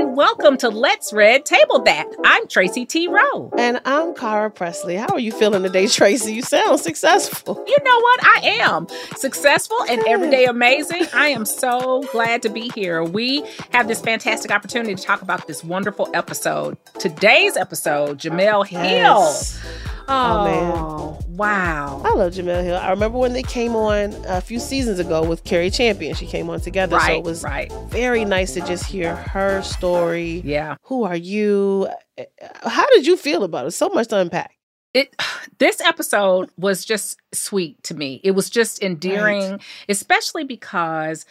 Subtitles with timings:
[0.00, 2.06] And welcome to Let's Red Table That.
[2.24, 3.06] I'm Tracy T.
[3.06, 3.52] Rowe.
[3.58, 4.96] And I'm Cara Presley.
[4.96, 6.32] How are you feeling today, Tracy?
[6.32, 7.62] You sound successful.
[7.68, 8.24] You know what?
[8.24, 11.02] I am successful and everyday amazing.
[11.12, 13.04] I am so glad to be here.
[13.04, 16.78] We have this fantastic opportunity to talk about this wonderful episode.
[16.98, 19.60] Today's episode, Jemele Yes.
[19.60, 19.70] Hill.
[20.10, 21.36] Oh, man.
[21.36, 22.02] Wow.
[22.04, 22.76] I love Jemele Hill.
[22.76, 26.14] I remember when they came on a few seasons ago with Cari Champion.
[26.14, 26.98] She came on together.
[27.00, 27.72] so it was right.
[27.88, 30.42] very nice to just hear her story.
[30.44, 30.76] Yeah.
[30.82, 31.88] Who are you?
[32.62, 33.70] How did you feel about it?
[33.70, 34.56] So much to unpack.
[34.92, 35.14] it
[35.58, 38.20] this episode was just sweet to me.
[38.24, 41.24] It was just endearing, especially because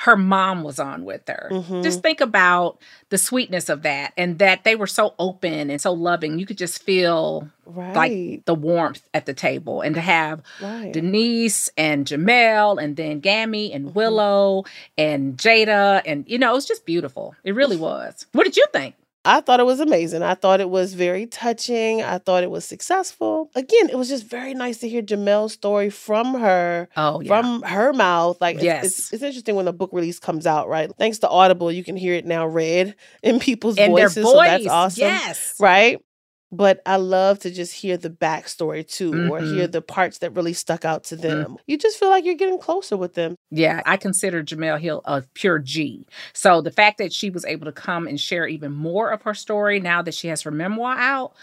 [0.00, 1.48] her mom was on with her.
[1.50, 1.82] Mhm.
[1.82, 5.92] Just think about the sweetness of that and that they were so open and so
[5.92, 6.38] loving.
[6.38, 7.96] You could just feel Right.
[7.96, 10.92] like the warmth at the table and to have right.
[10.92, 13.94] Denise and Jemele and then Gammy and Mm-hmm.
[13.98, 14.64] Willow
[14.98, 17.34] and Jada and you know, it was just beautiful.
[17.42, 18.26] It really was.
[18.32, 18.94] What did you think?
[19.26, 20.22] I thought it was amazing.
[20.22, 22.02] I thought it was very touching.
[22.02, 23.50] I thought it was successful.
[23.54, 27.28] Again, it was just very nice to hear Jemele's story from her, Oh yeah.
[27.28, 28.38] from her mouth.
[28.40, 28.84] Like, it's- Yes.
[28.84, 30.90] it's, it's interesting when the book release comes out, right?
[30.98, 34.22] Thanks to Audible, you can hear it now read in people's their voices.
[34.24, 34.32] voice.
[34.32, 35.00] So that's awesome.
[35.02, 35.54] Yes.
[35.60, 36.00] Right?
[36.52, 39.46] But I love to just hear the backstory too, or Mm-hmm.
[39.46, 41.56] hear the parts that really stuck out to them.
[41.66, 43.34] You just feel like you're getting closer with them.
[43.50, 46.06] Yeah, I consider Jemele Hill a pure G.
[46.34, 49.34] So the fact that she was able to come and share even more of her
[49.34, 51.34] story now that she has her memoir out,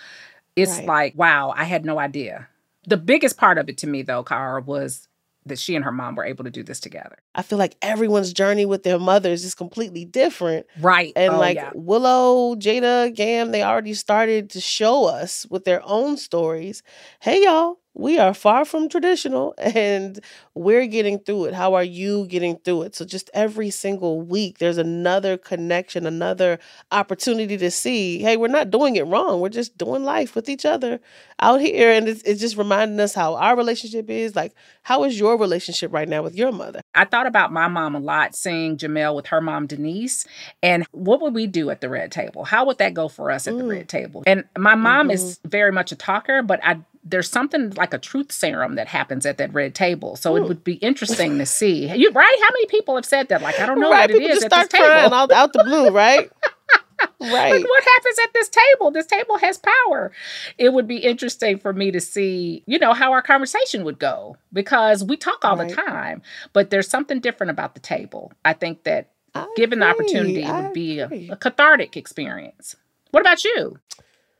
[0.56, 0.88] it's Right.
[0.88, 2.48] like, wow, I had no idea.
[2.86, 5.08] The biggest part of it to me, though, Cara, was
[5.46, 7.18] that she and her mom were able to do this together.
[7.36, 10.66] I feel like everyone's journey with their mothers is completely different.
[10.80, 11.12] Right.
[11.16, 11.72] And Oh, like yeah.
[11.74, 16.84] Willow, Jada, Gam, they already started to show us with their own stories.
[17.20, 20.20] Hey, y'all, we are far from traditional and
[20.56, 21.54] we're getting through it.
[21.54, 22.96] How are you getting through it?
[22.96, 26.60] So, just every single week, there's another connection, another
[26.92, 29.40] opportunity to see hey, we're not doing it wrong.
[29.42, 31.00] We're just doing life with each other
[31.40, 31.92] out here.
[31.92, 34.36] And it's, it's just reminding us how our relationship is.
[34.36, 34.54] Like,
[34.84, 36.82] how is your relationship right now with your mother?
[36.96, 40.26] I thought about my mom a lot, seeing Jemele with her mom Denise,
[40.62, 42.44] and what would we do at the red table?
[42.44, 43.70] How would that go for us at the Mm.
[43.70, 44.24] red table?
[44.28, 45.50] And my mom is Mm-hmm.
[45.50, 49.38] very much a talker, but I there's something like a truth serum that happens at
[49.38, 50.16] that red table.
[50.16, 50.48] So it Mm.
[50.48, 51.88] would be interesting to see.
[51.96, 52.38] You right?
[52.42, 53.42] How many people have said that?
[53.42, 54.10] Like I don't know right?
[54.10, 55.14] what it is at start this table.
[55.14, 56.30] out, out the blue, right?
[57.20, 57.52] right.
[57.52, 58.92] Like, what happens at this table?
[58.92, 60.12] This table has power.
[60.58, 64.38] It would be interesting for me to see, you know, how our conversation would go
[64.54, 65.68] because we talk all Right.
[65.70, 66.22] the time,
[66.54, 68.32] but there's something different about the table.
[68.46, 72.76] I think that I given the opportunity, it I would be a, a cathartic experience.
[73.12, 73.78] What about you?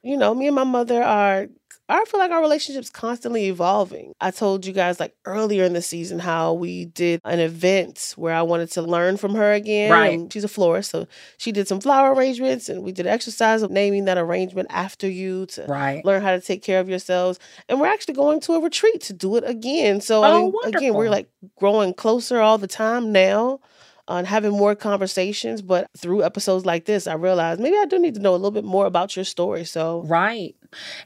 [0.06, 1.48] you know, me and my mother are
[1.90, 4.14] I feel like our relationship's constantly evolving.
[4.22, 8.34] I told you guys like earlier in the season how we did an event where
[8.34, 9.92] I wanted to learn from her again.
[9.92, 10.18] Right.
[10.18, 11.08] And she's a florist, so
[11.38, 15.10] she did some flower arrangements and we did an exercise of naming that arrangement after
[15.10, 16.04] you to Right.
[16.06, 17.38] learn how to take care of yourselves.
[17.68, 20.00] And we're actually going to a retreat to do it again.
[20.00, 21.28] So I Oh, mean, again, we're like
[21.60, 23.60] growing closer all the time now
[24.08, 25.62] on having more conversations.
[25.62, 28.52] But through episodes like this, I realized maybe I do need to know a little
[28.52, 29.66] bit more about your story.
[29.66, 30.56] So Right.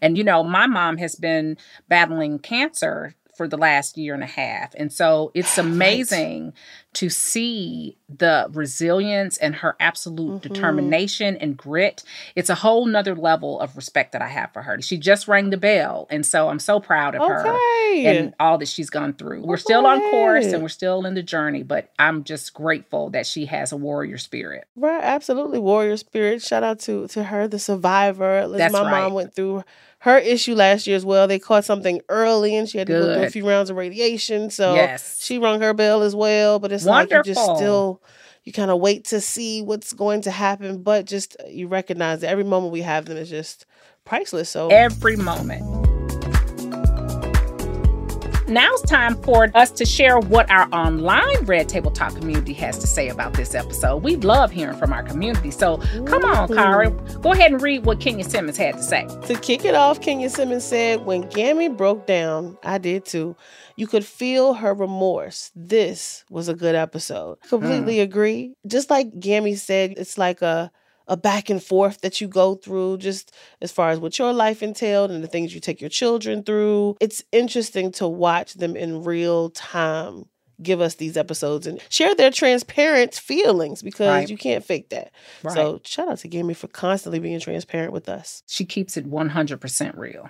[0.02, 1.58] And you know, my mom has been
[1.88, 4.74] battling cancer for the last year and a half.
[4.76, 6.54] And so it's amazing
[6.98, 10.42] to see the resilience and her absolute Mhm.
[10.42, 12.02] determination and grit.
[12.36, 14.82] It's a whole nother level of respect that I have for her.
[14.82, 16.08] She just rang the bell.
[16.10, 17.56] And so I'm so proud of her
[17.94, 19.44] and all that she's gone through.
[19.46, 23.28] We're still on course and we're still in the journey, but I'm just grateful that
[23.28, 24.66] she has a warrior spirit.
[24.76, 25.60] Right, absolutely.
[25.60, 26.42] Warrior spirit.
[26.42, 28.48] Shout out to to her, the survivor.
[28.48, 29.04] That's my right.
[29.04, 29.64] mom went through
[30.02, 31.28] her issue last year as well.
[31.28, 34.52] They caught something early and she had to go through a few rounds of radiation.
[34.52, 35.18] So yes.
[35.20, 36.60] she rung her bell as well.
[36.60, 37.56] But it's like you just Wonderful.
[37.58, 38.04] still
[38.44, 40.82] you kind of wait to see what's going to happen.
[40.82, 43.66] But just uh, you recognize that every moment we have them is just
[44.06, 44.50] priceless.
[44.50, 45.87] So every moment.
[48.48, 52.80] Now it's time for us to share what our online Red Table Talk community has
[52.80, 53.98] to say about this episode.
[54.04, 55.52] We love hearing from our community.
[55.52, 56.92] So come on, Kara,
[57.22, 59.06] go ahead and read what Kenya Simmons had to say.
[59.26, 63.36] To kick it off, Kenya Simmons said, When Gammy broke down, I did too.
[63.76, 65.52] You could feel her remorse.
[65.54, 67.40] This was a good episode.
[67.44, 67.50] Hmm.
[67.50, 68.56] Completely agree.
[68.66, 70.72] Just like Gammy said, it's like a
[71.08, 74.62] a back and forth that you go through just as far as what your life
[74.62, 76.96] entailed and the things you take your children through.
[77.00, 80.26] It's interesting to watch them in real time
[80.64, 84.28] give us these episodes and share their transparent feelings because Right.
[84.30, 85.12] you can't fake that.
[85.44, 85.54] Right.
[85.54, 88.42] So shout out to Gammy for constantly being transparent with us.
[88.48, 90.30] she keeps it 100% real.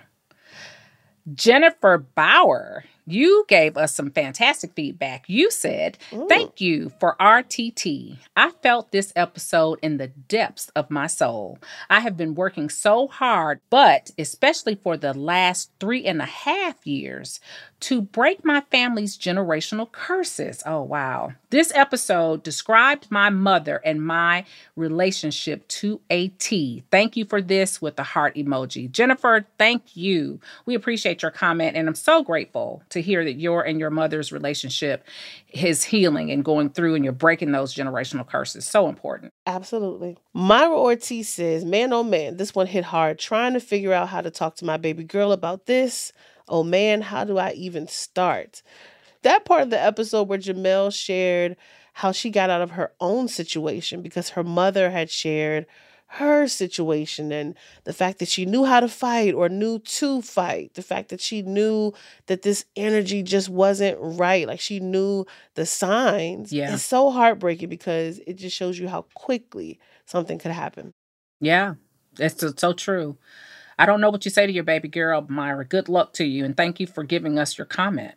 [1.34, 5.24] Jennifer Bauer, you gave us some fantastic feedback.
[5.28, 8.18] You said, Thank you for RTT.
[8.36, 11.58] I felt this episode in the depths of my soul.
[11.90, 16.86] I have been working so hard, but especially for the last three and a half
[16.86, 17.40] years,
[17.80, 20.62] to break my family's generational curses.
[20.66, 21.32] Oh, wow.
[21.50, 24.44] This episode described my mother and my
[24.76, 26.82] relationship to a T.
[26.90, 28.90] Thank you for this with the heart emoji.
[28.90, 30.40] Jennifer, thank you.
[30.66, 34.32] We appreciate your comment, and I'm so grateful to hear that your and your mother's
[34.32, 35.04] relationship
[35.50, 38.66] is healing and going through, and you're breaking those generational curses.
[38.66, 39.32] So important.
[39.46, 40.16] Absolutely.
[40.34, 43.18] Myra Ortiz says, Man, oh man, this one hit hard.
[43.18, 46.12] Trying to figure out how to talk to my baby girl about this.
[46.48, 48.62] Oh man, how do I even start?
[49.22, 51.56] That part of the episode where Jemele shared
[51.94, 55.66] how she got out of her own situation because her mother had shared
[56.12, 60.72] her situation and the fact that she knew how to fight or knew to fight,
[60.74, 61.92] the fact that she knew
[62.26, 66.50] that this energy just wasn't right, like she knew the signs.
[66.50, 66.72] Yeah.
[66.72, 70.92] It's so heartbreaking because it just shows you how quickly something could happen.
[71.40, 71.74] Yeah,
[72.16, 73.18] that's so, so true.
[73.78, 75.64] I don't know what you say to your baby girl, Myra.
[75.64, 78.14] Good luck to you, and thank you for giving us your comment.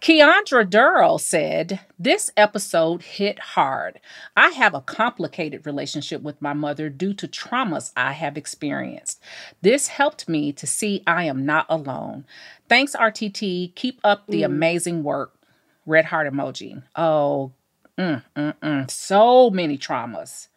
[0.00, 3.98] Keandra Durrell said, This episode hit hard.
[4.36, 9.20] I have a complicated relationship with my mother due to traumas I have experienced.
[9.62, 12.26] This helped me to see I am not alone.
[12.68, 13.74] Thanks, RTT.
[13.74, 15.32] Keep up the amazing work.
[15.86, 16.82] Red heart emoji.
[16.94, 17.52] Oh,
[17.96, 18.90] mm, mm, mm.
[18.90, 20.48] so many traumas.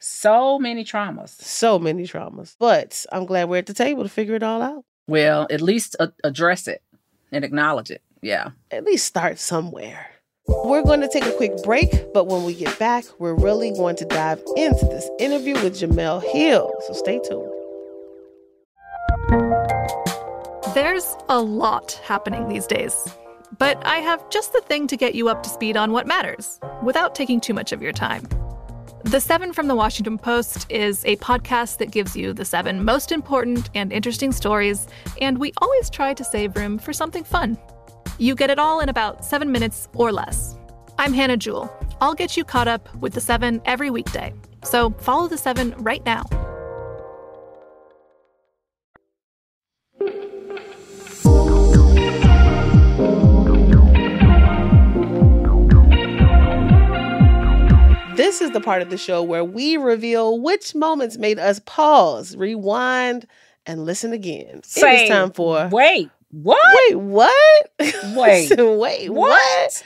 [0.00, 1.30] So many traumas.
[1.40, 2.56] So many traumas.
[2.58, 4.84] But I'm glad we're at the table to figure it all out.
[5.06, 6.82] Well, at least a- address it
[7.30, 8.02] and acknowledge it.
[8.22, 8.50] Yeah.
[8.70, 10.06] At least start somewhere.
[10.46, 13.96] We're going to take a quick break, but when we get back, we're really going
[13.96, 16.72] to dive into this interview with Jemele Hill.
[16.86, 17.52] So stay tuned.
[20.74, 22.94] There's a lot happening these days,
[23.58, 26.58] but I have just the thing to get you up to speed on what matters
[26.82, 28.26] without taking too much of your time.
[29.04, 33.12] The Seven from the Washington Post is a podcast that gives you the seven most
[33.12, 34.86] important and interesting stories,
[35.20, 37.58] and we always try to save room for something fun.
[38.20, 40.56] You get it all in about seven minutes or less.
[40.98, 41.72] I'm Hannah Jewell.
[42.00, 44.34] I'll get you caught up with the seven every weekday.
[44.64, 46.24] So follow the seven right now.
[58.16, 62.36] This is the part of the show where we reveal which moments made us pause,
[62.36, 63.28] rewind,
[63.64, 64.60] and listen again.
[64.64, 66.58] Say, it is time for Wait, what?
[66.90, 67.70] Wait, what?
[67.78, 69.82] Wait, wait, what?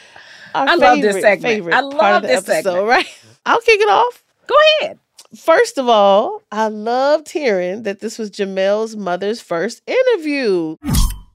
[0.54, 1.42] Our I love this favorite- segment.
[1.54, 2.88] Favorite I part love of the this episode, segment.
[2.88, 3.06] right?
[3.46, 4.24] I'll kick it off.
[4.46, 4.98] Go ahead.
[5.38, 10.76] first of all, I loved hearing that this was Jemele's mother's first interview.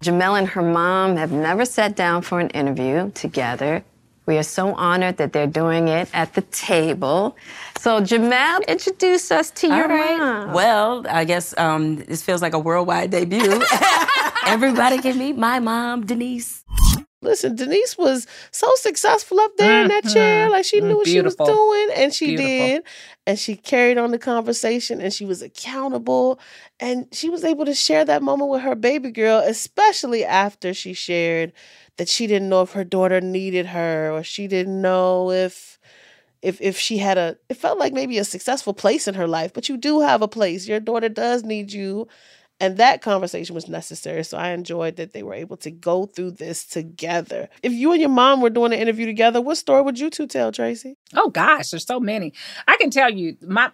[0.03, 3.83] Jemele and her mom have never sat down for an interview together.
[4.27, 7.37] We are so honored that they're doing it at the table.
[7.79, 10.51] So, Jamal, introduce us to your mom.
[10.51, 13.63] Well, I guess um, this feels like a worldwide debut.
[14.45, 16.65] Everybody can meet my mom, Denise.
[17.21, 20.49] Listen, Denise was so successful up there in that chair.
[20.49, 22.67] Like she knew what she was doing, and she Beautiful.
[22.67, 22.83] did.
[23.25, 26.37] And she carried on the conversation, and she was accountable,
[26.81, 30.93] and she was able to share that moment with her baby girl, especially after she
[30.93, 31.53] shared
[31.97, 35.77] that she didn't know if her daughter needed her, or she didn't know if
[36.41, 39.53] if if she had a it felt like maybe a successful place in her life
[39.53, 40.67] but you do have a place.
[40.67, 42.07] Your daughter does need you.
[42.59, 46.31] And that conversation was necessary so i enjoyed that they were able to go through
[46.31, 47.49] this together.
[47.61, 50.27] If you and your mom were doing an interview together what story would you two
[50.27, 50.95] tell tracy?
[51.15, 52.33] Oh gosh, there's so many.
[52.67, 53.71] I can tell you my,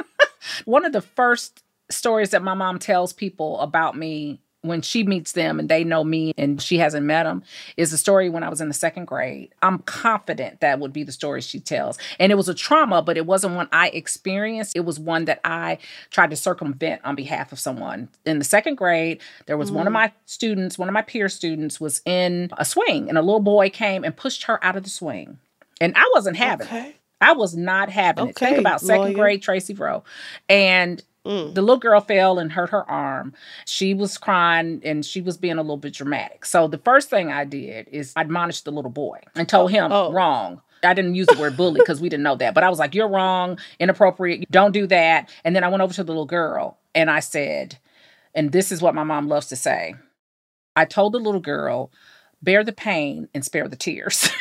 [0.64, 5.32] one of the first stories that my mom tells people about me when she meets
[5.32, 7.42] them and they know me and she hasn't met them
[7.76, 9.54] is the story when I was in the second grade.
[9.62, 11.98] I'm confident that would be the story she tells.
[12.18, 14.76] And it was a trauma, but it wasn't one I experienced.
[14.76, 15.78] It was one that I
[16.10, 18.08] tried to circumvent on behalf of someone.
[18.26, 19.94] In the second grade, there was one of mm.
[19.94, 23.70] my students, one of my peer students was in a swing and a little boy
[23.70, 25.38] came and pushed her out of the swing.
[25.80, 26.96] And I wasn't having it.
[27.20, 28.38] I was not having it.
[28.38, 29.14] Think about second lawyer.
[29.14, 30.04] grade Tracy Rowe.
[30.48, 31.54] And Mm.
[31.54, 33.34] the little girl fell and hurt her arm.
[33.66, 36.46] She was crying and she was being a little bit dramatic.
[36.46, 39.92] So the first thing I did is I admonished the little boy and told him
[39.92, 40.12] Oh.
[40.12, 40.62] wrong.
[40.82, 42.54] I didn't use the word bully because we didn't know that.
[42.54, 45.28] But I was like, you're wrong, inappropriate, don't do that.
[45.44, 47.76] And then I went over to the little girl and I said,
[48.34, 49.94] and this is what my mom loves to say
[50.74, 51.92] I told the little girl,
[52.40, 54.30] bear the pain and spare the tears.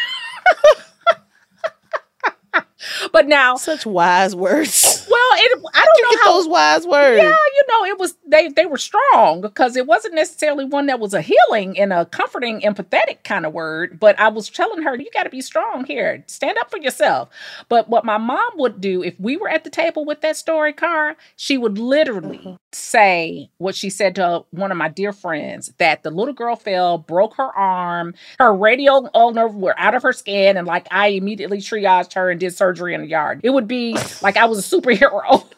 [3.12, 5.06] but now, such wise words.
[5.10, 7.22] Well, it, I don't know get how those wise words.
[7.22, 11.00] Yeah, you know, it was they they were strong because it wasn't necessarily one that
[11.00, 14.00] was a healing and a comforting, empathetic kind of word.
[14.00, 17.30] But I was telling her, you got to be strong here, stand up for yourself.
[17.70, 20.74] But what my mom would do if we were at the table with that story,
[20.74, 22.56] Cara, she would literally mm-hmm.
[22.72, 26.98] say what she said to one of my dear friends that the little girl fell,
[26.98, 31.60] broke her arm, her radial ulnar were out of her skin, and like I immediately
[31.60, 33.42] triaged her and did surgery in the yard.
[33.44, 35.46] It would be like I was a superhero.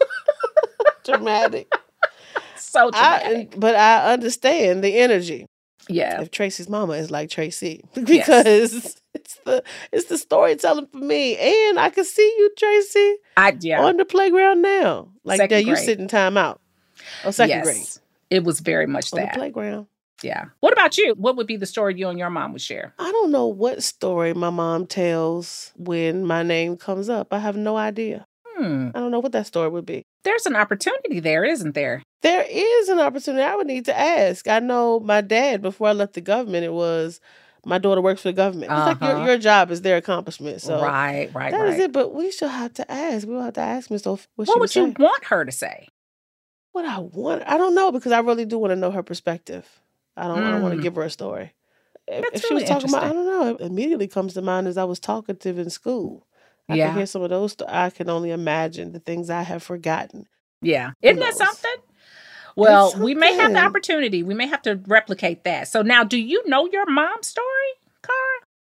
[1.04, 1.72] dramatic
[2.70, 5.48] so I, but i understand the energy
[5.90, 6.22] yeah.
[6.22, 11.80] if Tracy's mama is like Tracy because it's the it's the storytelling for me, and
[11.80, 13.84] I can see you, Tracy, I yeah.
[13.84, 15.10] on the playground now.
[15.24, 15.86] Like Second that, you grade.
[15.86, 16.62] sitting time out.
[17.26, 17.64] Oh, second yes.
[17.64, 19.36] grade It was very much on the that.
[19.36, 19.88] playground.
[20.24, 20.46] Yeah.
[20.60, 21.16] What about you?
[21.18, 22.94] What would be the story you and your mom would share?
[23.00, 27.34] I don't know what story my mom tells when my name comes up.
[27.34, 28.28] I have no idea.
[28.62, 28.90] Hmm.
[28.94, 30.04] I don't know what that story would be.
[30.24, 32.04] There's an opportunity there, isn't there?
[32.22, 33.44] There is an opportunity.
[33.44, 34.48] I would need to ask.
[34.48, 36.64] I know my dad before I left the government.
[36.66, 37.20] It was
[37.66, 38.72] my daughter works for the government.
[38.72, 39.18] It's like Uh-huh.
[39.18, 40.62] your, your job is their accomplishment.
[40.62, 41.80] So right, right, That is right.
[41.82, 41.92] it.
[41.92, 43.28] But we should have to ask.
[43.28, 44.96] We'll have to ask Miss Oaf what, What would you say.
[45.00, 45.88] want her to say?
[46.74, 49.68] What I want, I don't know because I really do want to know her perspective.
[50.16, 50.44] I don't.
[50.44, 50.84] I don't want to Mm.
[50.84, 51.54] give her a story.
[52.08, 53.56] If, That's if she was really talking about, I don't know.
[53.56, 56.26] It immediately comes to mind as I was talkative in school.
[56.70, 56.88] I Yeah.
[56.88, 57.56] can hear some of those.
[57.68, 60.28] I can only imagine the things I have forgotten.
[60.62, 60.92] Yeah.
[61.02, 61.72] Isn't that something?
[62.56, 64.24] Well, we may have the opportunity.
[64.24, 65.68] We may have to replicate that.
[65.68, 67.46] So now, do you know your mom's story,
[68.04, 68.16] Cara?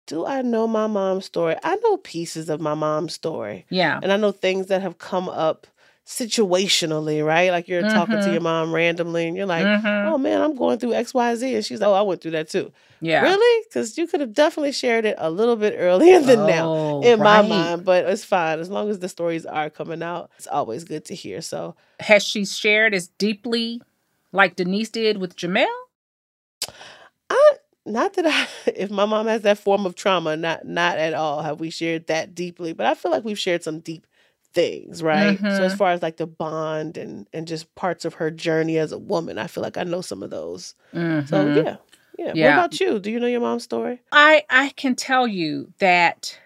[0.07, 1.55] Do I know my mom's story?
[1.63, 3.99] I know pieces of my mom's story, Yeah.
[4.03, 5.67] and I know things that have come up
[6.05, 7.25] situationally.
[7.25, 8.31] Right, like you're talking to Mhm.
[8.31, 10.05] your mom randomly, and you're like, Mhm.
[10.05, 12.31] "Oh man, I'm going through X, Y, Z," and she's like, "Oh, I went through
[12.31, 12.71] that too."
[13.01, 13.21] Yeah.
[13.21, 13.65] Really?
[13.67, 17.19] Because you could have definitely shared it a little bit earlier than now Oh, in
[17.19, 18.59] my mind, but it's fine.
[18.59, 21.41] As long as the stories are coming out, it's always good to hear.
[21.41, 23.81] So Has she shared as deeply
[24.31, 25.67] like Denise did with Jemele?
[27.29, 27.51] I
[27.85, 31.41] not that I if my mom has that form of trauma, not not at all
[31.41, 34.07] have we shared that deeply, but I feel like we've shared some deep
[34.55, 35.39] things, right?
[35.51, 35.77] So as Mhm.
[35.77, 39.37] far as like the bond and and just parts of her journey as a woman,
[39.37, 40.75] I feel like I know some of those.
[41.25, 41.55] So Mhm.
[41.55, 41.77] yeah.
[42.17, 42.33] Yeah.
[42.33, 42.99] What about you?
[42.99, 44.01] Do you know your mom's story?
[44.11, 46.39] I I can tell you that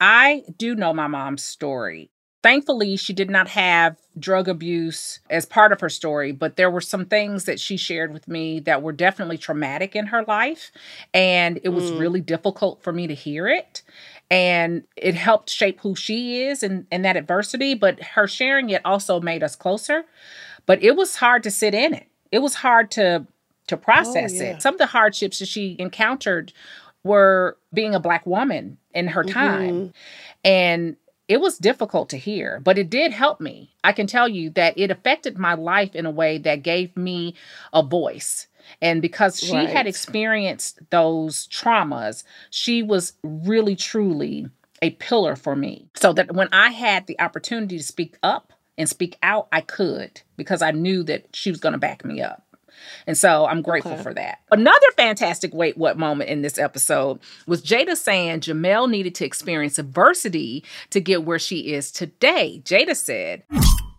[0.00, 2.10] I do know my mom's story.
[2.42, 6.80] Thankfully, she did not have drug abuse as part of her story, but there were
[6.80, 10.70] some things that she shared with me that were definitely traumatic in her life.
[11.12, 11.98] And it was Mm.
[11.98, 13.82] really difficult for me to hear it.
[14.30, 17.74] And it helped shape who she is in, in that adversity.
[17.74, 20.04] But her sharing it also made us closer.
[20.66, 22.06] But it was hard to sit in it.
[22.32, 23.26] It was hard to
[23.68, 24.54] to process yeah.
[24.54, 24.62] it.
[24.62, 26.52] Some of the hardships that she encountered
[27.02, 29.32] were being a black woman in her mm-hmm.
[29.32, 29.92] time.
[30.44, 30.96] And
[31.28, 33.74] it was difficult to hear, but it did help me.
[33.82, 37.34] I can tell you that it affected my life in a way that gave me
[37.72, 38.46] a voice.
[38.80, 39.68] And because she Right.
[39.68, 44.48] had experienced those traumas, she was really, truly
[44.82, 45.88] a pillar for me.
[45.96, 50.20] So that when I had the opportunity to speak up and speak out, I could
[50.36, 52.45] because I knew that she was going to back me up.
[53.06, 54.02] And so I'm grateful Okay.
[54.02, 54.38] for that.
[54.50, 59.78] Another fantastic wait what moment in this episode was Jada saying Jemele needed to experience
[59.78, 62.60] adversity to get where she is today.
[62.64, 63.42] Jada said,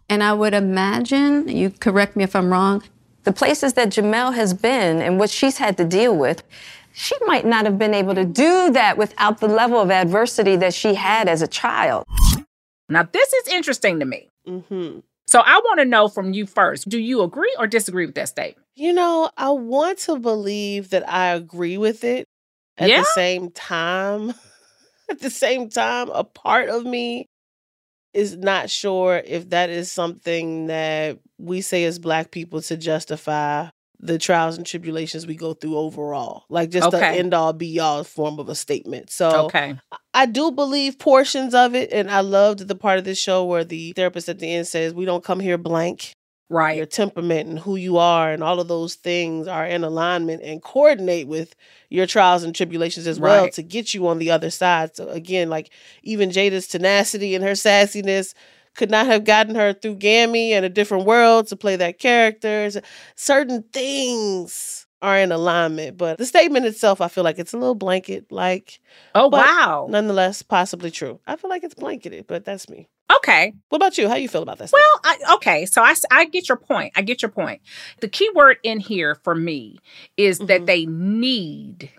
[0.09, 2.83] And I would imagine, you correct me if I'm wrong,
[3.23, 6.43] the places that Jemele has been and what she's had to deal with,
[6.93, 10.73] she might not have been able to do that without the level of adversity that
[10.73, 12.05] she had as a child.
[12.89, 14.29] Now, this is interesting to me.
[14.47, 14.99] Mm-hmm.
[15.27, 18.29] So I want to know from you first do you agree or disagree with that
[18.29, 18.65] statement?
[18.77, 22.25] You know, I want to believe that I agree with it.
[22.77, 22.99] At Yeah?
[22.99, 24.35] the same time,
[25.09, 27.25] at the same time, a part of me
[28.13, 33.67] is not sure if that is something that we say as black people to justify
[33.99, 36.43] the trials and tribulations we go through overall.
[36.49, 39.09] Like just the end all be all form of a statement.
[39.09, 39.75] So Okay.
[40.13, 43.63] I do believe portions of it, and I loved the part of this show where
[43.63, 46.13] the therapist at the end says, "We don't come here blank.
[46.77, 50.61] Your temperament and who you are, and all of those things are in alignment and
[50.61, 51.55] coordinate with
[51.89, 53.53] your trials and tribulations as well Right.
[53.53, 55.69] to get you on the other side." So again, like
[56.03, 58.33] even Jada's tenacity and her sassiness
[58.75, 62.69] could not have gotten her through Gammy and a different world to play that character.
[63.15, 67.75] Certain things are in alignment, but the statement itself, I feel like it's a little
[67.75, 68.79] blanket, like
[69.15, 69.87] Oh, wow.
[69.89, 71.19] nonetheless possibly true.
[71.27, 72.87] I feel like it's blanketed, but that's me.
[73.15, 73.53] Okay.
[73.69, 74.09] What about you?
[74.09, 74.71] How you feel about this?
[74.73, 75.65] Well, I, okay.
[75.65, 76.93] So I, I get your point.
[76.95, 77.61] I get your point.
[78.01, 79.79] The key word in here for me
[80.17, 81.89] is that they need,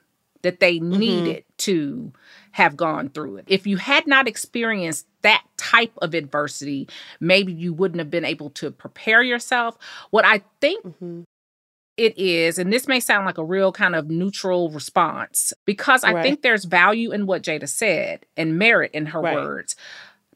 [0.43, 2.12] that they needed to
[2.53, 3.45] have gone through it.
[3.49, 6.88] If you had not experienced that type of adversity,
[7.21, 9.79] maybe you wouldn't have been able to prepare yourself.
[10.11, 11.25] What I think Mhm.
[11.97, 16.12] it is, and this may sound like a real kind of neutral response, because I
[16.12, 16.23] Right.
[16.23, 19.35] think there's value in what Jada said and merit in her Right.
[19.35, 19.75] words.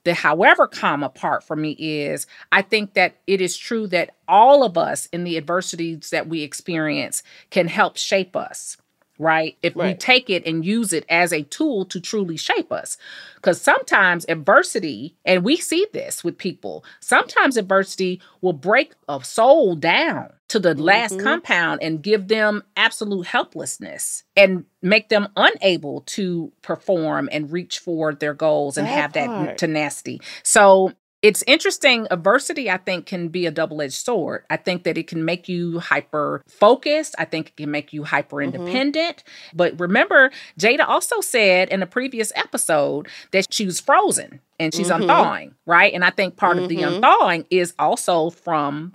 [0.04, 4.64] The however comma part for me is I think that it is true that all
[4.64, 8.76] of us in the adversities that we experience can help shape us,
[9.22, 9.56] right?
[9.62, 12.98] If we take it and use it as a tool to truly shape us.
[13.36, 19.74] Because sometimes adversity, and we see this with people, sometimes adversity will break a soul
[19.76, 21.22] down to the last Mhm.
[21.22, 28.14] compound and give them absolute helplessness and make them unable to perform and reach for
[28.14, 30.20] their goals and That have that tenacity.
[30.42, 32.06] So it's interesting.
[32.10, 34.44] Adversity, I think, can be a double edged sword.
[34.50, 37.14] I think that it can make you hyper focused.
[37.18, 39.22] I think it can make you hyper independent.
[39.54, 44.88] But remember, Jada also said in a previous episode that she was frozen and she's
[44.90, 45.02] Mhm.
[45.02, 45.92] unthawing, right?
[45.94, 46.96] And I think part of the Mhm.
[46.96, 48.94] unthawing is also from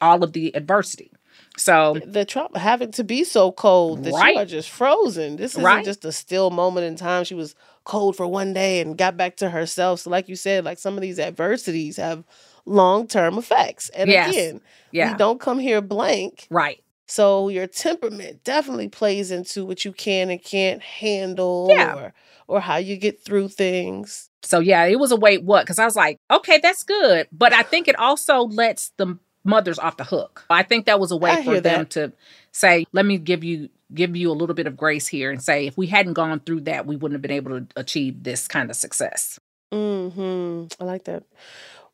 [0.00, 1.10] all of the adversity.
[1.56, 4.34] So, the trauma having to be so cold that Right.
[4.36, 5.34] you are just frozen.
[5.36, 5.84] This isn't Right.
[5.84, 7.24] just a still moment in time.
[7.24, 7.56] She was
[7.88, 10.00] cold for one day and got back to herself.
[10.00, 12.22] So, like you said, like some of these adversities have
[12.66, 13.88] long term effects.
[13.88, 14.30] And Yes.
[14.30, 14.60] again,
[14.92, 15.10] yeah.
[15.12, 16.46] we don't come here blank.
[16.50, 16.84] Right.
[17.06, 21.94] So your temperament definitely plays into what you can and can't handle Yeah.
[21.96, 22.14] or
[22.46, 24.30] or how you get through things.
[24.42, 27.52] So yeah, it was a wait what because I was like, okay, that's good, but
[27.52, 30.44] I think it also lets the mothers off the hook.
[30.50, 31.90] I think that was a way I for them that.
[31.90, 32.12] to
[32.52, 35.66] say, let me give you give you a little bit of grace here and say,
[35.66, 38.70] if we hadn't gone through that, we wouldn't have been able to achieve this kind
[38.70, 39.38] of success.
[39.72, 41.24] hmm I like that.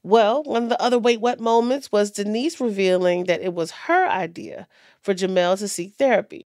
[0.02, 4.06] Well, one of the other wait what moments was Denise revealing that it was her
[4.06, 4.68] idea
[5.00, 6.46] for Jemele to seek therapy.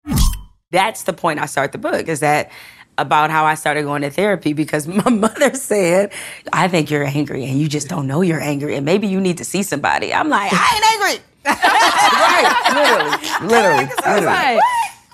[0.70, 2.50] That's the point I start the book is that
[2.98, 6.12] about how I started going to therapy because my mother said,
[6.52, 9.38] I think you're angry and you just don't know you're angry and maybe you need
[9.38, 10.12] to see somebody.
[10.12, 11.24] I'm like, I ain't angry.
[11.46, 14.26] right, literally, literally, I was literally.
[14.26, 14.60] like,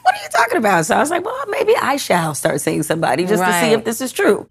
[0.03, 0.87] What are you talking about?
[0.87, 3.85] So I was like, well, maybe I shall start seeing somebody just to see if
[3.85, 4.49] this is true.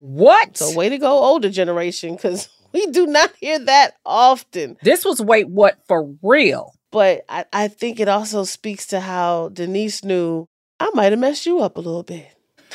[0.00, 0.56] What?
[0.56, 4.76] So way to go, older generation, because we do not hear that often.
[4.82, 6.72] this was wait what for real.
[6.90, 10.46] But I, I think it also speaks to how Denise knew
[10.80, 12.28] I might have messed you up a little bit.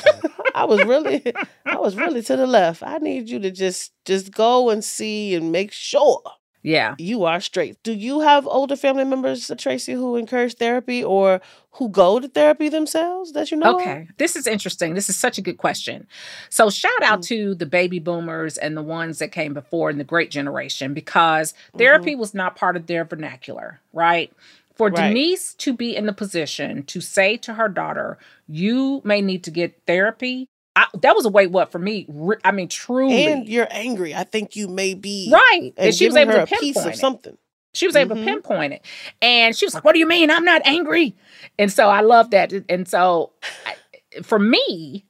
[0.54, 1.32] I was really
[1.66, 2.82] I was really to the left.
[2.82, 6.22] I need you to just just go and see and make sure
[6.64, 6.94] Yeah.
[6.98, 7.80] you are straight.
[7.84, 11.40] Do you have older family members, Tracy, who encourage therapy or
[11.72, 13.74] who go to therapy themselves that you know?
[13.76, 13.80] of?
[13.82, 14.08] Okay.
[14.16, 14.94] This is interesting.
[14.94, 16.06] This is such a good question.
[16.48, 17.26] So, shout out Mm.
[17.28, 21.52] to the baby boomers and the ones that came before in the great generation because
[21.52, 21.78] Mm-hmm.
[21.78, 24.32] therapy was not part of their vernacular, right?
[24.74, 25.08] For Right.
[25.08, 29.50] Denise to be in the position to say to her daughter, You may need to
[29.50, 32.06] get therapy, I, that was a wait what for me.
[32.44, 33.26] I mean, truly.
[33.26, 34.14] And you're angry.
[34.14, 35.72] I think you may be right.
[35.76, 36.98] And, And she was able to of pinpoint it.
[36.98, 37.38] something.
[37.74, 38.24] She was able Mhm.
[38.24, 38.84] to pinpoint it.
[39.22, 40.30] And she was like, What do you mean?
[40.30, 41.14] I'm not angry.
[41.58, 42.52] And so I love that.
[42.68, 43.32] And so
[43.66, 43.74] I,
[44.22, 45.04] for me,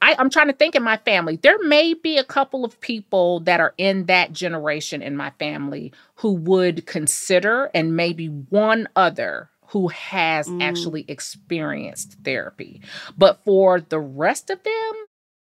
[0.00, 3.40] I, I'm trying to think in my family, there may be a couple of people
[3.40, 9.50] that are in that generation in my family who would consider, and maybe one other
[9.76, 10.62] who has Mm.
[10.62, 12.80] actually experienced therapy.
[13.18, 14.92] But for the rest of them,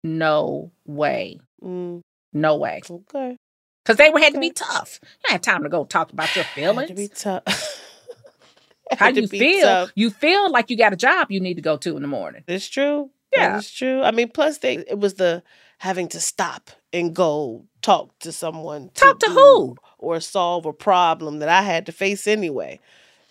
[0.02, 1.38] no way.
[1.62, 2.00] Mm,
[2.32, 2.80] No way.
[2.90, 3.36] okay.
[3.84, 4.98] Because they were had to be tough.
[5.02, 6.88] You don't have time to go talk about your feelings.
[6.88, 7.44] Had to be tough.
[8.98, 9.62] How to you feel?
[9.62, 9.92] tough.
[9.94, 12.42] You feel like you got a job you need to go to in the morning.
[12.48, 13.10] It's true.
[13.36, 13.58] Yeah.
[13.58, 14.02] It's true.
[14.02, 15.42] I mean, plus they it was the
[15.78, 18.88] having to stop and go talk to someone.
[18.94, 19.76] Talk to do who?
[19.98, 22.80] Or solve a problem that I had to face anyway.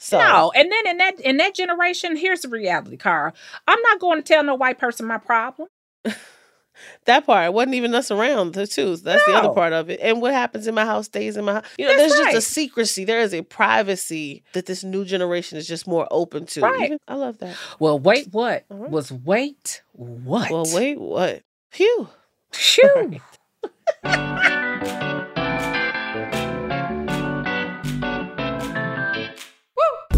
[0.06, 3.34] So No, and then in that in that generation, here's the reality, Cara.
[3.68, 5.68] I'm not going to tell no white person my problem.
[7.06, 8.98] that part wasn't even us around the too.
[8.98, 10.00] That's the other part of it.
[10.04, 11.64] And what happens in my house stays in my house.
[11.80, 13.04] You know, That's there's just a secrecy.
[13.04, 16.62] There is a privacy that this new generation is just more open to.
[16.62, 16.84] Right.
[16.84, 17.56] Even- I love that.
[17.80, 18.84] Well, wait, what Uh-huh.
[18.90, 20.52] was wait what?
[20.52, 21.42] Well, wait, what?
[21.72, 22.10] Phew.
[22.52, 23.20] Phew.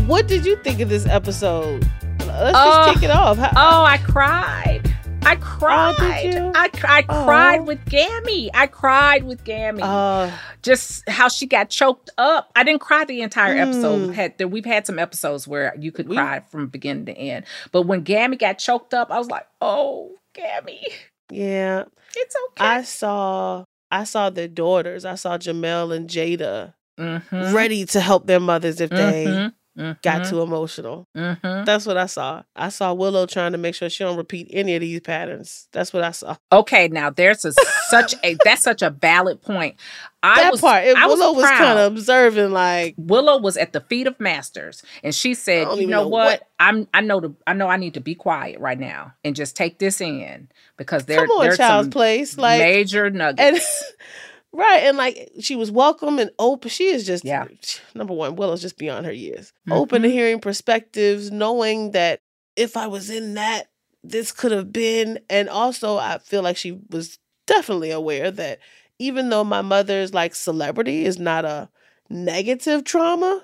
[0.07, 1.85] What did you think of this episode?
[2.25, 3.37] Let's Oh, just kick it off.
[3.37, 4.81] How- Oh, I cried.
[5.25, 6.23] I cried.
[6.33, 6.51] you?
[6.55, 7.25] I, I Oh.
[7.25, 8.49] cried with Gammy.
[8.53, 9.81] I cried with Gammy.
[9.83, 10.31] Uh,
[10.63, 12.49] Just how she got choked up.
[12.55, 13.99] I didn't cry the entire episode.
[13.99, 14.07] Mm.
[14.07, 17.45] We've had we've had some episodes where you could We- cry from beginning to end.
[17.73, 20.81] But when Gammy got choked up, I was like, "Oh, Gammy,
[21.29, 21.83] yeah.
[22.15, 25.03] it's okay." I saw I saw their daughters.
[25.03, 27.53] I saw Jemele and Jada Mhm.
[27.53, 30.01] ready to help their mothers if they Mhm.
[30.01, 31.07] got too emotional.
[31.15, 31.65] Mhm.
[31.65, 32.43] That's what I saw.
[32.55, 35.67] I saw Willow trying to make sure she don't repeat any of these patterns.
[35.71, 36.35] That's what I saw.
[36.51, 37.51] Okay, now there's a,
[37.89, 39.75] such a that's such a valid point.
[40.23, 40.83] I that was, part.
[40.83, 41.57] I Willow was, proud.
[41.59, 45.85] kind of observing, like, Willow was at the feet of masters, and she said, "You
[45.87, 46.25] know, know what?
[46.41, 49.35] what- I'm I know the I know I need to be quiet right now and
[49.35, 52.37] just take this in because there come on, there's child's some place.
[52.37, 53.59] Like, major nuggets." and
[54.53, 57.45] right and like she was welcome and open she is just Yeah.
[57.93, 60.15] number one willow's just beyond her years open to mm-hmm.
[60.17, 62.19] hearing perspectives knowing that
[62.55, 63.67] if i was in that
[64.03, 68.59] this could have been and also i feel like she was definitely aware that
[68.99, 71.69] even though my mother's like celebrity is not a
[72.09, 73.43] negative trauma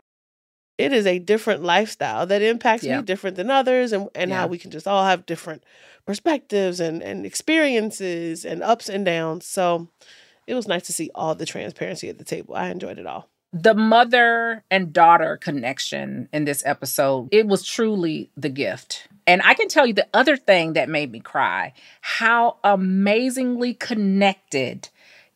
[0.77, 2.97] it is a different lifestyle that impacts Yeah.
[2.97, 4.37] me different than others and, and Yeah.
[4.37, 5.63] how we can just all have different
[6.05, 9.89] perspectives and, and experiences and ups and downs so
[10.47, 12.55] it was nice to see all the transparency at the table.
[12.55, 13.29] I enjoyed it all.
[13.53, 19.07] the mother and daughter connection in this episode, it was truly the gift.
[19.27, 24.89] And I can tell you the other thing that made me cry how amazingly connected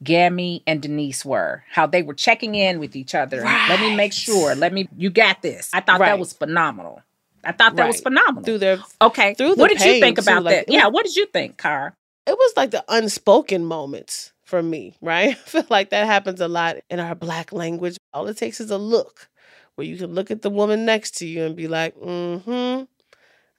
[0.04, 3.42] Gammy and Denise were, how they were checking in with each other.
[3.42, 4.56] Let me make sure.
[4.56, 5.70] Let me, you got this.
[5.74, 7.02] I thought that was phenomenal.
[7.44, 8.44] I thought that was phenomenal.
[8.44, 9.36] Through their okay.
[9.36, 10.74] through the what did you think too, about like, that?
[10.74, 10.88] Yeah.
[10.88, 11.94] What did you think, Car?
[12.26, 15.30] it was like the unspoken moments for me, right?
[15.32, 17.98] I feel like that happens a lot in our black language.
[18.14, 19.30] All it takes is a look
[19.76, 22.86] where you can look at the woman next to you and be like, mm-hmm.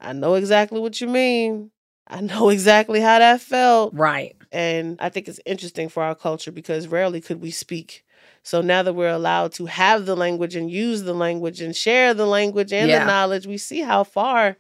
[0.01, 1.71] I know exactly what you mean.
[2.07, 3.95] I know exactly how that felt.
[3.95, 4.35] Right.
[4.51, 8.05] And I think it's interesting for our culture because rarely could we speak.
[8.43, 12.15] So now that we're allowed to have the language and use the language and share
[12.15, 13.01] the language and Yeah.
[13.01, 14.57] the knowledge, we see how far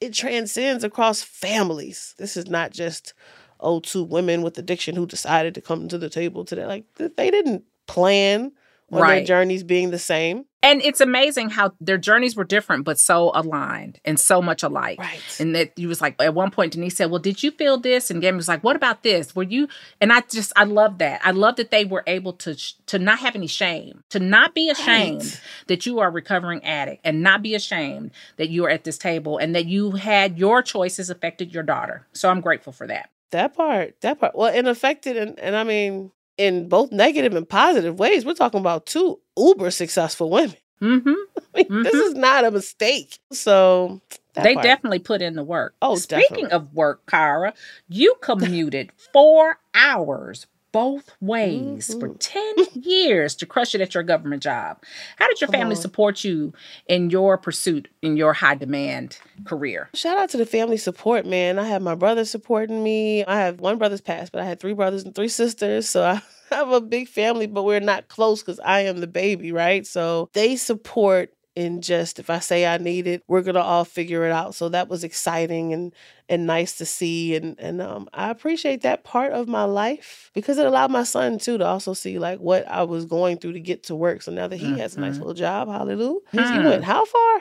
[0.00, 2.14] it transcends across families.
[2.18, 3.14] This is not just
[3.62, 6.66] oh two women with addiction who decided to come to the table today.
[6.66, 8.52] Like they didn't plan
[8.92, 10.44] on their journeys being the same.
[10.62, 14.98] And it's amazing how their journeys were different, but so aligned and so much alike.
[14.98, 15.20] Right.
[15.38, 18.10] And that you was like, at one point, Denise said, Well, did you feel this?
[18.10, 19.34] And Gammy was like, What about this?
[19.34, 19.68] Were you?
[20.02, 21.20] And I just, I love that.
[21.24, 24.54] I love that they were able to, sh- to not have any shame, to not
[24.54, 25.40] be ashamed Right.
[25.68, 28.98] that you are a recovering addict and not be ashamed that you are at this
[28.98, 32.06] table and that you had your choices affected your daughter.
[32.12, 33.08] So I'm grateful for that.
[33.30, 34.34] That part, that part.
[34.34, 38.60] Well, and affected, and, and I mean, in both negative and positive ways, we're talking
[38.60, 40.56] about two uber successful women.
[40.80, 41.12] Mm-hmm.
[41.54, 43.18] I mean, This is not a mistake.
[43.32, 44.00] So
[44.32, 44.64] they part.
[44.64, 45.74] definitely put in the work.
[45.82, 46.52] Oh, speaking definitely.
[46.52, 47.52] of work, Kara,
[47.90, 52.16] you commuted four hours both ways for Mhm.
[52.18, 54.82] 10 years to crush it at your government job.
[55.16, 55.82] How did your Come family on.
[55.82, 56.52] support you
[56.86, 59.88] in your pursuit in your high demand career?
[59.94, 61.58] Shout out to the family support, man.
[61.58, 63.24] I have my brother supporting me.
[63.24, 65.88] I have one brother's passed, but I had three brothers and three sisters.
[65.88, 66.22] So I
[66.54, 69.86] have a big family, but we're not close because I am the baby, right?
[69.86, 74.24] So they support in just if I say I need it, we're gonna all figure
[74.24, 74.54] it out.
[74.54, 75.92] So that was exciting and
[76.28, 80.58] and nice to see and and um, I appreciate that part of my life because
[80.58, 83.60] it allowed my son too to also see like what I was going through to
[83.60, 84.22] get to work.
[84.22, 84.76] So now that he mm-hmm.
[84.76, 85.20] has a nice mm-hmm.
[85.20, 86.20] little job, hallelujah.
[86.32, 86.62] Mm.
[86.62, 87.40] He went how far?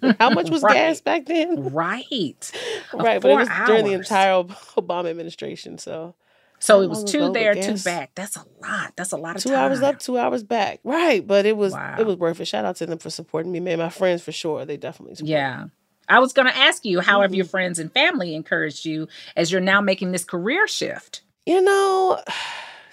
[0.20, 0.74] How much was right.
[0.74, 1.72] gas back then?
[1.72, 2.52] Right.
[2.94, 3.20] right.
[3.20, 3.66] But it was hours.
[3.66, 4.44] during the entire
[4.76, 5.76] Obama administration.
[5.76, 6.14] So
[6.58, 8.12] so it was two there, two back.
[8.14, 8.92] That's a lot.
[8.96, 9.70] That's a lot of two time.
[9.70, 10.80] hours up, two hours back.
[10.84, 11.96] Right, but it was wow.
[11.98, 12.46] it was worth it.
[12.46, 13.78] Shout out to them for supporting me, man.
[13.78, 14.64] My friends for sure.
[14.64, 15.30] They definitely support.
[15.30, 15.66] Yeah.
[16.08, 17.22] I was going to ask you how mm-hmm.
[17.22, 21.22] have your friends and family encouraged you as you're now making this career shift?
[21.44, 22.20] You know,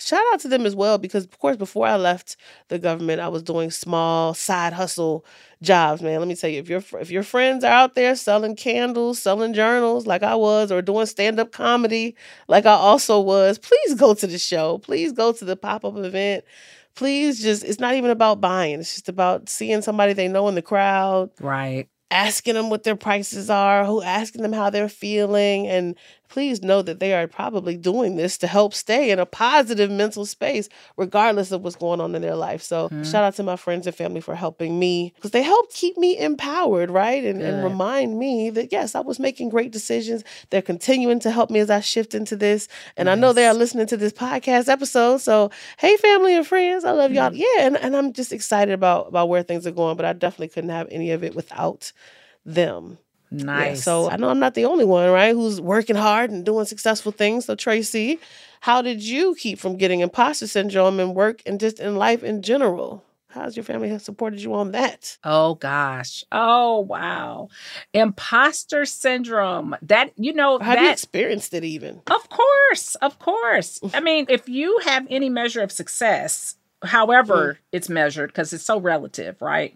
[0.05, 2.37] shout out to them as well because of course before I left
[2.67, 5.25] the government, I was doing small side hustle
[5.61, 6.19] jobs, man.
[6.19, 9.53] Let me tell you, if your if your friends are out there selling candles, selling
[9.53, 12.15] journals like I was, or doing stand up comedy
[12.47, 14.77] like I also was, please go to the show.
[14.77, 16.45] Please go to the pop up event.
[16.95, 18.79] Please just it's not even about buying.
[18.79, 21.31] It's just about seeing somebody they know in the crowd.
[21.41, 26.61] Right asking them what their prices are, who asking them how they're feeling, and please
[26.61, 30.69] know that they are probably doing this to help stay in a positive mental space,
[30.97, 32.61] regardless of what's going on in their life.
[32.61, 33.03] So, mm-hmm.
[33.03, 36.17] shout out to my friends and family for helping me because they help keep me
[36.17, 37.23] empowered, right?
[37.23, 40.23] And, and remind me that, yes, I was making great decisions.
[40.49, 42.67] They're continuing to help me as I shift into this.
[42.97, 45.17] And I know they are listening to this podcast episode.
[45.17, 47.29] So, hey, family and friends, I love y'all.
[47.29, 47.37] Mm-hmm.
[47.57, 47.65] Yeah.
[47.65, 50.69] And, and I'm just excited about, about where things are going, but I definitely couldn't
[50.69, 51.91] have any of it without
[52.45, 52.97] them.
[53.43, 53.77] Nice.
[53.77, 56.65] Yeah, so I know I'm not the only one, right, who's working hard and doing
[56.65, 57.45] successful things.
[57.45, 58.19] So Tracy,
[58.61, 62.41] how did you keep from getting imposter syndrome in work and just in life in
[62.41, 63.03] general?
[63.35, 65.17] How's your family have supported you on that?
[65.25, 66.23] Oh gosh.
[66.31, 67.49] Oh wow.
[67.93, 69.75] Imposter syndrome.
[69.81, 72.01] That you know have that, you experienced it even?
[72.09, 72.95] Of course.
[72.95, 73.81] Of course.
[73.93, 77.57] I mean, if you have any measure of success, however mm.
[77.73, 79.75] it's measured, because it's so relative, right?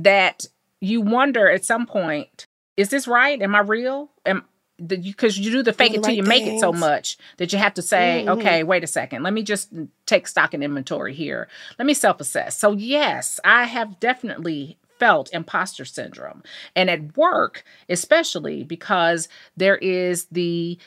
[0.00, 0.46] That
[0.80, 3.40] you wonder at some point is this right?
[3.40, 4.10] Am I real?
[4.26, 4.44] Am
[4.86, 7.74] because you do the fake it till you make it so much that you have
[7.74, 8.40] to say, mm-hmm.
[8.40, 9.72] okay, wait a second, let me just
[10.06, 11.48] take stock and inventory here.
[11.78, 12.58] Let me self assess.
[12.58, 16.42] So, yes, I have definitely felt imposter syndrome.
[16.74, 20.78] And at work, especially because there is the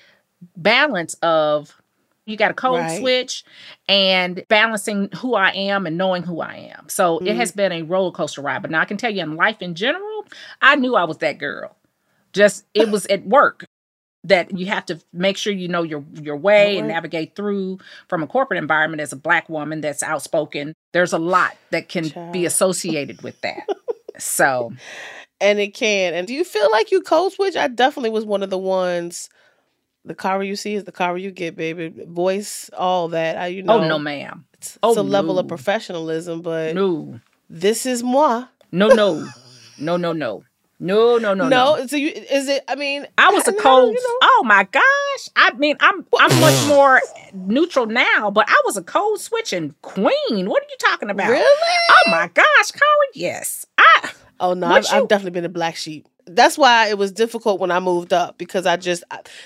[0.56, 1.82] balance of
[2.26, 3.00] you got a code right.
[3.00, 3.44] switch
[3.88, 6.90] and balancing who I am and knowing who I am.
[6.90, 7.28] So mm-hmm.
[7.28, 8.62] it has been a roller coaster ride.
[8.62, 10.26] But now I can tell you in life in general,
[10.62, 11.76] I knew I was that girl.
[12.34, 13.66] Just it was at work
[14.26, 17.78] that you have to make sure you know your your way and navigate through
[18.10, 20.74] from a corporate environment as a black woman that's outspoken.
[20.94, 22.34] There's a lot that can Child.
[22.34, 23.68] be associated with that.
[24.18, 24.74] so
[25.40, 26.14] and it can.
[26.14, 27.56] And do you feel like you code switch?
[27.56, 29.30] I definitely was one of the ones
[30.06, 31.94] the car you see is the car you get, baby.
[32.06, 33.38] Voice, all that.
[33.38, 33.84] I, you oh, know.
[33.84, 34.46] Oh no, ma'am.
[34.54, 35.10] It's, oh, it's a no.
[35.10, 37.20] level of professionalism, but no.
[37.50, 38.46] This is moi.
[38.72, 39.28] No, no,
[39.78, 40.44] no, no, no.
[40.78, 41.76] No, no, no, no.
[41.78, 42.64] No, so you is it?
[42.68, 43.94] I mean, I was a cold.
[43.94, 44.20] You know?
[44.24, 45.30] Oh my gosh!
[45.36, 47.02] I mean, I'm I'm much more
[47.34, 50.50] neutral now, but I was a code switching queen.
[50.50, 51.30] What are you talking about?
[51.30, 51.46] Really?
[51.46, 53.12] Oh my gosh, Karen!
[53.14, 54.12] Yes, I.
[54.42, 57.60] Oh no, I've, you, I've definitely been a black sheep that's why it was difficult
[57.60, 59.04] when I moved up because I just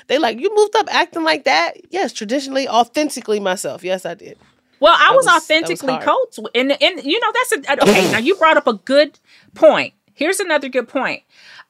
[0.08, 1.74] they like you moved up acting like that.
[1.92, 3.84] Yes, traditionally, authentically myself.
[3.84, 4.38] Yes, I did.
[4.80, 8.12] Well, I was, was, authentically coached, and and you know that's a okay.
[8.12, 9.20] now you brought up a good
[9.54, 9.94] point.
[10.14, 11.24] Here's another good point.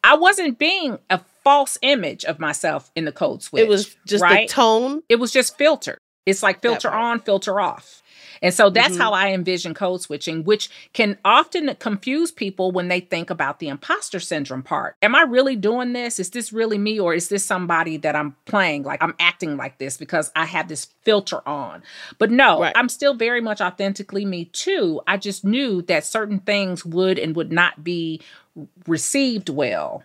[0.04, 3.64] I wasn't being a false image of myself in the code switch.
[3.64, 4.48] It was just right?
[4.48, 5.04] the tone.
[5.10, 5.98] It was just filter.
[6.26, 8.02] It's like filter on, filter off.
[8.42, 9.02] And so that's mm-hmm.
[9.02, 13.68] how I envision code switching, which can often confuse people when they think about the
[13.68, 14.96] imposter syndrome part.
[15.02, 16.20] Am I really doing this?
[16.20, 17.00] Is this really me?
[17.00, 20.68] Or is this somebody that I'm playing like I'm acting like this because I have
[20.68, 21.84] this filter on?
[22.18, 22.74] But no, right.
[22.76, 25.02] I'm still very much authentically me too.
[25.08, 28.22] I just knew that certain things would and would not be
[28.88, 30.04] received well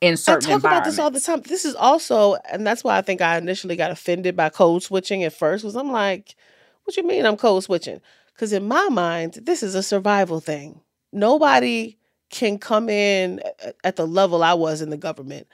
[0.00, 1.42] in certain I talk about this all the time.
[1.42, 5.24] This is also, and that's why I think I initially got offended by code switching
[5.24, 5.64] at first.
[5.64, 6.36] Was I'm like,
[6.88, 8.00] what you mean I'm code switching?
[8.34, 10.80] Because in my mind, this is a survival thing.
[11.12, 11.96] Nobody
[12.30, 13.40] can come in
[13.84, 15.46] at the level I was in the government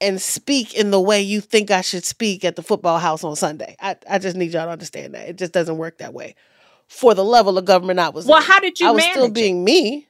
[0.00, 3.36] and speak in the way you think I should speak at the football house on
[3.36, 3.76] Sunday.
[3.80, 5.28] I, I just need y'all to understand that.
[5.28, 6.34] It just doesn't work that way.
[6.86, 8.44] For the level of government I was Well, in.
[8.44, 9.02] how did you manage?
[9.02, 9.64] I was still being it?
[9.64, 10.08] me.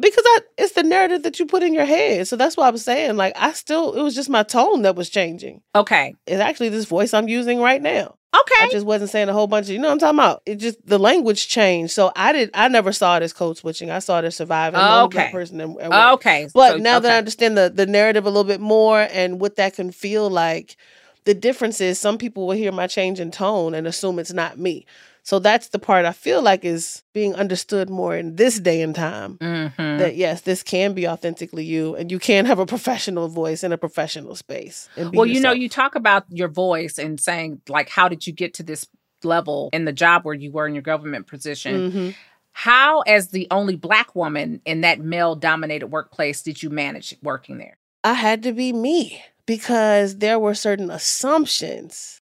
[0.00, 2.26] Because I, it's the narrative that you put in your head.
[2.26, 4.96] So that's why I was saying, like, I still, it was just my tone that
[4.96, 5.62] was changing.
[5.74, 6.16] Okay.
[6.26, 8.16] It's actually this voice I'm using right now.
[8.40, 8.64] Okay.
[8.64, 10.42] I just wasn't saying a whole bunch of, you know what I'm talking about?
[10.46, 11.92] It just, the language changed.
[11.92, 13.90] So I did, I never saw it as code switching.
[13.90, 14.80] I saw it as surviving.
[14.82, 15.30] Oh, okay.
[15.30, 16.48] Person and, and okay.
[16.52, 17.02] But so, now okay.
[17.04, 20.28] that I understand the, the narrative a little bit more and what that can feel
[20.28, 20.76] like,
[21.24, 24.58] the difference is some people will hear my change in tone and assume it's not
[24.58, 24.84] me.
[25.24, 28.94] So that's the part I feel like is being understood more in this day and
[28.94, 29.38] time.
[29.38, 29.98] Mm-hmm.
[29.98, 33.72] That yes, this can be authentically you, and you can have a professional voice in
[33.72, 34.86] a professional space.
[35.14, 38.52] Well, you know, you talk about your voice and saying, like, how did you get
[38.54, 38.86] to this
[39.22, 41.90] level in the job where you were in your government position?
[41.90, 42.14] Mhm.
[42.52, 47.56] How, as the only Black woman in that male dominated workplace, did you manage working
[47.56, 47.78] there?
[48.04, 52.20] I had to be me because there were certain assumptions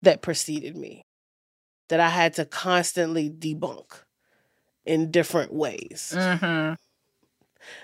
[0.00, 1.04] that preceded me
[1.88, 4.02] that I had to constantly debunk
[4.84, 6.12] in different ways.
[6.16, 6.76] Mm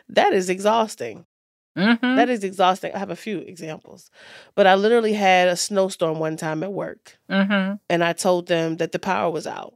[0.09, 1.27] That is exhausting.
[1.77, 1.83] hmm.
[1.83, 2.17] Mm hmm.
[2.17, 2.93] That is exhausting.
[2.95, 4.11] I have a few examples,
[4.55, 7.75] but I literally had a snowstorm one time at work, Mm hmm.
[7.90, 9.75] and I told them that the power was out.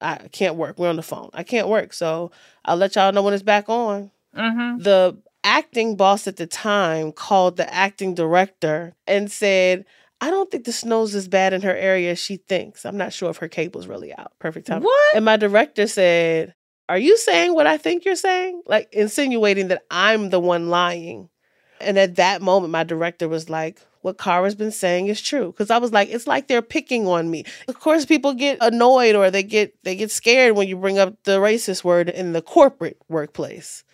[0.00, 0.78] I can't work.
[0.78, 1.30] We're on the phone.
[1.32, 1.92] I can't work.
[1.94, 2.30] So
[2.64, 4.10] I'll let y'all know when it's back on.
[4.36, 4.82] Mm hmm.
[4.82, 9.84] The acting boss at the time called the acting director and said,
[10.20, 12.86] I don't think the snow's as bad in her area as she thinks.
[12.86, 14.32] I'm not sure if her cable's really out.
[14.38, 14.82] Perfect time.
[14.82, 15.14] What?
[15.16, 16.54] And my director said,
[16.88, 18.62] Are you saying what I think you're saying?
[18.66, 21.28] Like insinuating that I'm the one lying.
[21.80, 25.52] And at that moment, my director was like, What Kara's been saying is true.
[25.52, 27.44] Because I was like, it's like they're picking on me.
[27.68, 31.22] Of course, people get annoyed or they get they get scared when you bring up
[31.24, 33.84] the racist word in the corporate workplace.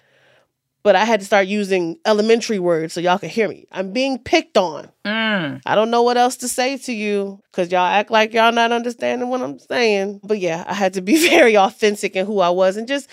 [0.84, 3.66] But I had to start using elementary words so y'all could hear me.
[3.70, 4.90] I'm being picked on.
[5.04, 5.62] Mm.
[5.64, 8.72] I don't know what else to say to you because y'all act like y'all not
[8.72, 10.20] understanding what I'm saying.
[10.24, 13.08] But yeah, I had to be very authentic in who I was and just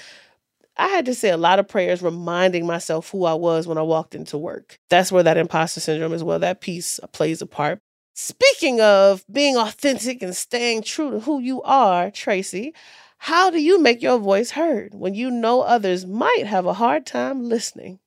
[0.80, 3.82] I had to say a lot of prayers reminding myself who I was when I
[3.82, 4.80] walked into work.
[4.90, 7.82] That's where that imposter syndrome as well, that piece plays a part.
[8.16, 12.74] Speaking of being authentic and staying true to who you are, Tracy,
[13.20, 17.06] how do you make your voice heard when you know others might have a hard
[17.06, 18.00] time listening?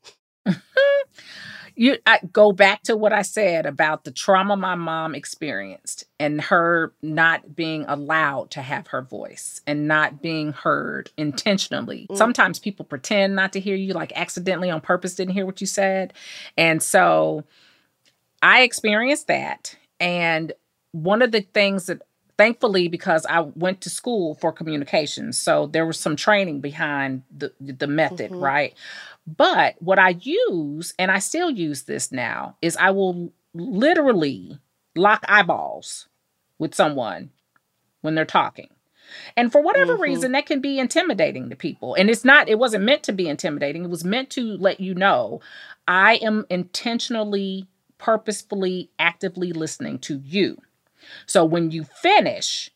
[1.76, 6.40] you I go back to what I said about the trauma my mom experienced and
[6.40, 12.06] her not being allowed to have her voice and not being heard intentionally.
[12.10, 12.16] Mm.
[12.16, 15.66] Sometimes people pretend not to hear you, like accidentally on purpose didn't hear what you
[15.66, 16.14] said.
[16.56, 17.44] And so
[18.42, 19.76] I experienced that.
[20.00, 20.54] And
[20.92, 22.00] one of the things that
[22.42, 27.52] thankfully because I went to school for communications, so there was some training behind the
[27.60, 28.40] the method, Mhm.
[28.40, 28.74] right?
[29.26, 34.58] But what I use, and I still use this now, is I will literally
[34.96, 36.08] lock eyeballs
[36.58, 37.30] with someone
[38.00, 38.68] when they're talking.
[39.36, 40.00] And for whatever Mhm.
[40.00, 41.94] reason, that can be intimidating to people.
[41.94, 43.84] And it's not, it wasn't meant to be intimidating.
[43.84, 45.40] It was meant to let you know
[45.86, 47.66] I am intentionally,
[47.98, 50.58] purposefully, actively listening to you.
[51.26, 52.70] So when you finish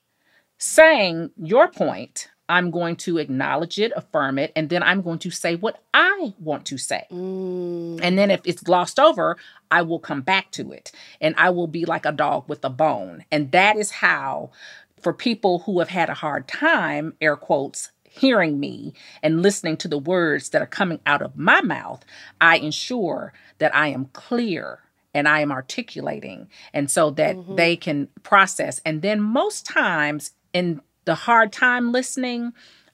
[0.59, 5.31] saying your point, I'm going to acknowledge it, affirm it, and then I'm going to
[5.31, 7.05] say what I want to say.
[7.11, 8.01] Mm.
[8.03, 9.37] And then if it's glossed over,
[9.71, 12.71] I will come back to it and I will be like a dog with a
[12.71, 13.25] bone.
[13.33, 14.53] And that is how,
[15.01, 19.89] for people who have had a hard time, air quotes, hearing me and listening to
[19.89, 22.05] the words that are coming out of my mouth,
[22.41, 24.81] I ensure that I am clear
[25.17, 26.49] and I am articulating.
[26.75, 27.57] And so that Mhm.
[27.57, 28.83] they can process.
[28.85, 32.53] And then most times in the hard time listening,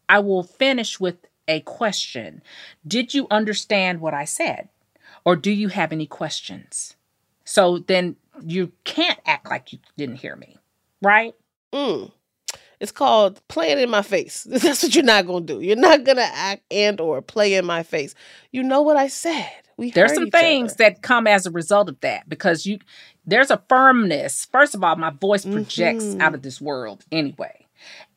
[0.08, 2.40] I will finish with a question
[2.86, 4.68] Did you understand what I said?
[5.24, 6.96] Or do you have any questions?
[7.44, 10.58] So then you can't act like you didn't hear me,
[11.00, 11.34] right?
[11.72, 12.12] Mm.
[12.82, 14.42] It's called playing in my face.
[14.50, 15.60] That's what you're not gonna do.
[15.60, 18.12] You're not gonna act and or play in my face.
[18.50, 19.48] You know what I said.
[19.76, 20.78] We There's some things other.
[20.84, 22.80] that come as a result of that because you
[23.24, 24.48] there's a firmness.
[24.50, 26.20] First of all, my voice projects Mhm.
[26.20, 27.68] out of this world anyway.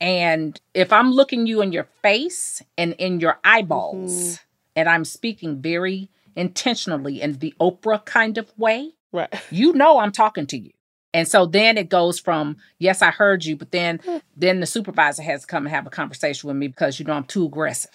[0.01, 4.39] And if I'm looking you in your face and in your eyeballs, Mhm.
[4.78, 9.30] and I'm speaking very intentionally in the Oprah kind of way, right.
[9.51, 10.71] you know I'm talking to you.
[11.15, 14.17] And so then it goes from yes, I heard you, but then Hmm.
[14.36, 17.13] then the supervisor has to come and have a conversation with me because you know
[17.13, 17.91] I'm too aggressive.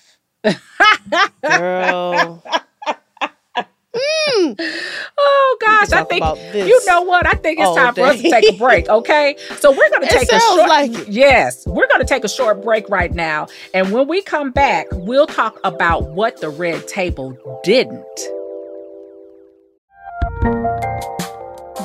[1.43, 2.43] Girl.
[4.33, 4.55] Mm.
[5.19, 7.27] Oh gosh, I think you know what?
[7.27, 8.89] I think it's time for us to take a break.
[8.89, 10.69] Okay, so we're going to take a short.
[10.69, 10.93] like.
[11.09, 14.87] Yes, we're going to take a short break right now, and when we come back,
[14.93, 18.07] we'll talk about what the red table didn't.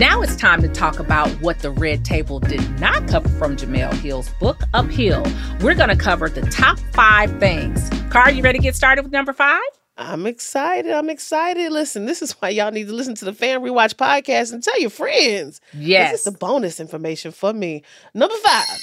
[0.00, 3.92] Now it's time to talk about what the red table did not cover from Jemele
[3.92, 5.22] Hill's book, Uphill.
[5.60, 7.86] We're going to cover the top five things.
[8.08, 9.60] Car, you ready to get started with number five?
[9.98, 10.90] I'm excited.
[10.90, 11.70] I'm excited.
[11.70, 14.80] Listen, this is why y'all need to listen to the Fan Rewatch podcast and tell
[14.80, 15.60] your friends.
[15.74, 16.12] Yes.
[16.12, 17.82] This is the bonus information for me.
[18.14, 18.80] Number five.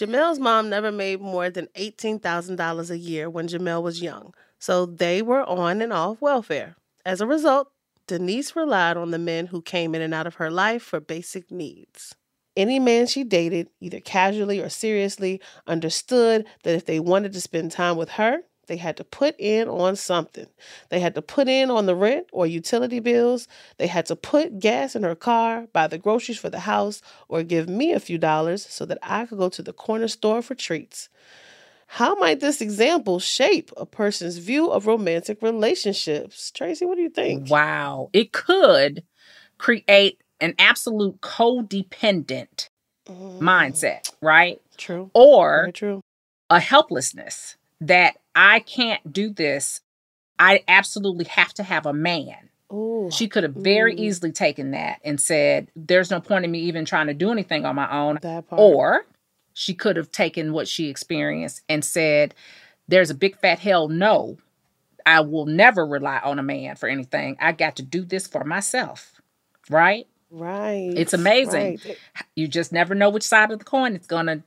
[0.00, 5.22] Jemele's mom never made more than $18,000 a year when Jemele was young, so they
[5.22, 6.74] were on and off welfare.
[7.06, 7.68] As a result,
[8.06, 11.50] Denise relied on the men who came in and out of her life for basic
[11.50, 12.14] needs.
[12.56, 17.70] Any man she dated, either casually or seriously, understood that if they wanted to spend
[17.70, 20.46] time with her, they had to put in on something.
[20.90, 23.48] They had to put in on the rent or utility bills.
[23.78, 27.42] They had to put gas in her car, buy the groceries for the house, or
[27.42, 30.54] give me a few dollars so that I could go to the corner store for
[30.54, 31.08] treats.
[31.96, 36.50] How might this example shape a person's view of romantic relationships?
[36.50, 37.50] Tracy, what do you think?
[37.50, 38.08] Wow.
[38.14, 39.02] It could
[39.58, 42.68] create an absolute codependent
[43.06, 44.58] Mm, mindset, right?
[44.78, 45.10] True.
[45.12, 46.00] Or Very true.
[46.48, 49.82] a helplessness that I can't do this.
[50.38, 52.48] I absolutely have to have a man.
[52.72, 53.10] Ooh.
[53.12, 53.98] She could have very Mm.
[53.98, 57.66] easily taken that and said, There's no point in me even trying to do anything
[57.66, 58.18] on my own.
[58.22, 58.60] That part.
[58.62, 59.04] Or
[59.54, 62.34] she could have taken what she experienced and said,
[62.88, 64.38] There's a big fat hell no.
[65.04, 67.36] I will never rely on a man for anything.
[67.40, 69.20] I got to do this for myself.
[69.68, 70.06] Right?
[70.30, 70.92] Right.
[70.94, 71.80] It's amazing.
[71.84, 71.98] Right.
[72.36, 74.42] You just never know which side of the coin it's going to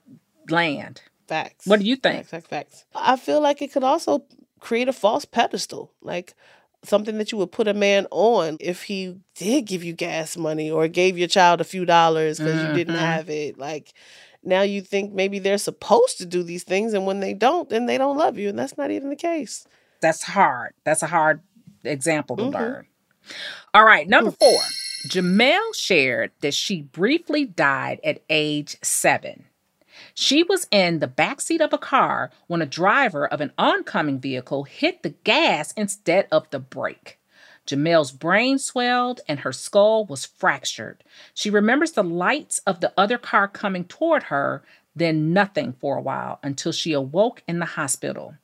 [0.50, 1.02] land.
[1.28, 1.66] Facts.
[1.68, 2.26] What do you think?
[2.26, 2.86] Facts, facts, facts.
[2.96, 4.24] I feel like it could also
[4.60, 6.34] create a false pedestal, like
[6.84, 10.70] something that you would put a man on if he did give you gas money
[10.70, 13.00] or gave your child a few dollars because you didn't Mhm.
[13.00, 13.58] have it.
[13.58, 13.94] Like
[14.46, 17.86] now you think maybe they're supposed to do these things, and when they don't, then
[17.86, 19.68] they don't love you, and that's not even the case.
[20.02, 20.74] That's hard.
[20.84, 21.42] That's a hard
[21.84, 22.54] example to Mhm.
[22.54, 22.88] learn.
[23.74, 24.60] All right, number four.
[25.08, 29.46] Jemele shared that she briefly died at age seven.
[30.14, 34.64] She was in the backseat of a car when a driver of an oncoming vehicle
[34.64, 37.20] hit the gas instead of the brake.
[37.66, 41.04] Jemele's brain swelled and her skull was fractured.
[41.34, 44.64] She remembers the lights of the other car coming toward her,
[44.96, 48.36] then nothing for a while until she awoke in the hospital.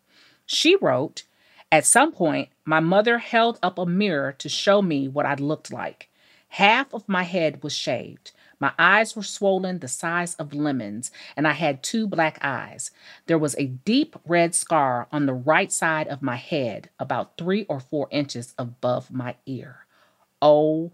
[0.45, 1.24] She wrote,
[1.72, 5.72] At some point, my mother held up a mirror to show me what I looked
[5.72, 6.09] like.
[6.49, 8.32] Half of my head was shaved.
[8.62, 12.91] My eyes were swollen the size of lemons, and I had two black eyes.
[13.26, 17.66] There was a deep red scar on the right side of my head, about three
[17.66, 19.88] or four inches above my ear.
[20.41, 20.91] OMG.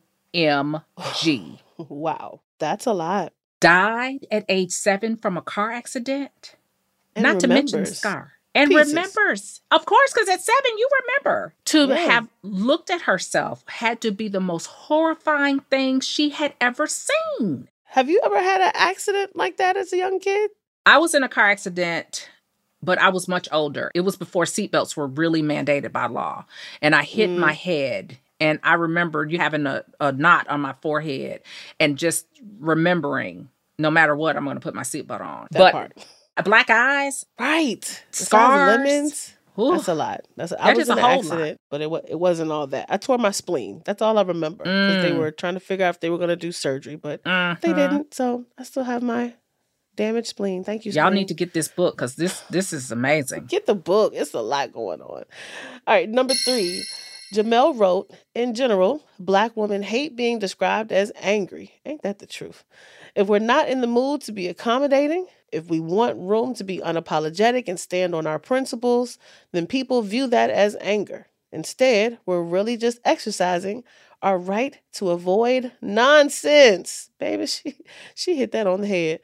[1.78, 3.34] Wow, that's a lot.
[3.60, 6.56] Died at age seven from a car accident?
[7.16, 8.37] And Not to mention the scar.
[8.58, 8.94] And Pieces.
[8.94, 9.62] remembers.
[9.72, 10.90] Of course, because at seven, you
[11.24, 11.54] remember.
[11.66, 11.96] To Yeah.
[11.96, 17.70] have looked at herself had to be the most horrifying thing she had ever seen.
[17.86, 20.52] Have you ever had an accident like that as a young kid?
[20.86, 22.30] I was in a car accident,
[22.82, 23.92] but I was much older.
[23.94, 26.46] It was before seatbelts were really mandated by law.
[26.82, 27.38] And I hit Mm.
[27.38, 28.18] my head.
[28.40, 31.42] And I remember you having a, a knot on my forehead
[31.80, 32.26] and just
[32.60, 33.50] remembering
[33.80, 35.48] no matter what, I'm going to put my seatbelt on.
[35.52, 35.94] That but part.
[36.44, 38.04] Black eyes, Right.
[38.12, 38.68] Scars.
[38.68, 39.34] lemons.
[39.60, 39.72] Ooh.
[39.72, 40.22] That's a lot.
[40.36, 41.34] That's I That was in a an whole lot.
[41.34, 42.86] accident, but it it wasn't all that.
[42.90, 43.82] I tore my spleen.
[43.86, 45.18] That's all I remember because they Mm.
[45.18, 47.76] were trying to figure out if they were going to do surgery, but they Mhm.
[47.76, 48.14] didn't.
[48.14, 49.34] So I still have my
[49.96, 50.64] damaged spleen.
[50.64, 50.92] Thank you.
[50.92, 53.46] Y'all need to get this book because this this is amazing.
[53.48, 54.14] get the book.
[54.16, 55.24] It's a lot going on.
[55.88, 56.84] All right, number three.
[57.34, 61.74] Jemele wrote, in general, black women hate being described as angry.
[61.86, 62.64] Ain't that the truth?
[63.16, 66.80] If we're not in the mood to be accommodating, if we want room to be
[66.80, 69.18] unapologetic and stand on our principles,
[69.52, 71.28] then people view that as anger.
[71.52, 73.84] Instead, we're really just exercising
[74.22, 77.10] our right to avoid nonsense.
[77.20, 77.78] Baby, she
[78.16, 79.20] she hit that on the head.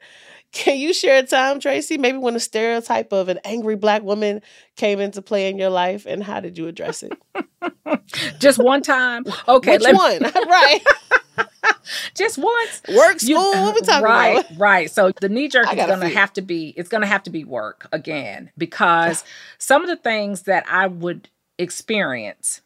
[0.52, 4.40] Can you share a time, Tracy, maybe when a stereotype of an angry black woman
[4.76, 7.12] came into play in your life and how did you address it?
[8.38, 9.24] Just one time.
[9.48, 10.22] Okay, Which let one?
[10.48, 10.80] right.
[12.14, 12.82] just once.
[12.94, 14.58] Work, You- school, what we talking right, about?
[14.58, 14.90] Right.
[14.90, 17.88] So the knee jerk is gonna have to be it's gonna have to be work
[17.92, 19.24] again because
[19.58, 21.28] some of the things that I would
[21.58, 22.60] experience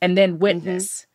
[0.00, 1.06] and then witness.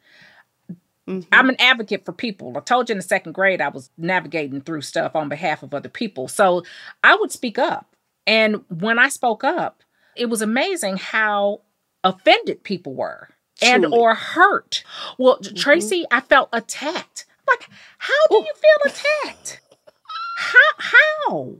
[1.08, 1.26] Mhm.
[1.32, 2.58] I'm an advocate for people.
[2.58, 5.74] I told you in the second grade I was navigating through stuff on behalf of
[5.74, 6.28] other people.
[6.28, 6.64] So
[7.04, 7.96] I would speak up.
[8.26, 9.84] And when I spoke up,
[10.18, 11.62] it was amazing how
[12.04, 13.30] offended people were
[13.62, 13.98] and Truly.
[13.98, 14.84] or hurt.
[15.18, 15.56] Well, mm-hmm.
[15.56, 17.26] Tracy, I felt attacked.
[17.48, 19.62] Like, how do you feel attacked?
[20.38, 21.56] How how?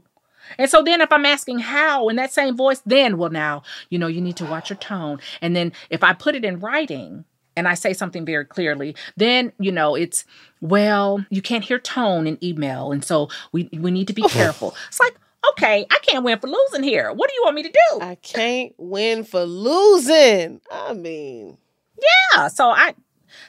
[0.56, 3.98] And so then if I'm asking how in that same voice, then well now, you
[3.98, 5.20] know, you need to watch your tone.
[5.40, 7.24] And then if I put it in writing
[7.56, 10.24] and I say something very clearly, then, you know, it's,
[10.60, 12.92] well, you can't hear tone in email.
[12.92, 14.28] And so we, we need to be oh.
[14.28, 14.74] careful.
[14.88, 15.16] It's like,
[15.52, 17.12] okay, I can't win for losing here.
[17.12, 18.00] What do you want me to do?
[18.00, 20.60] I can't win for losing.
[20.70, 21.58] I mean,
[22.00, 22.48] yeah.
[22.48, 22.94] So I,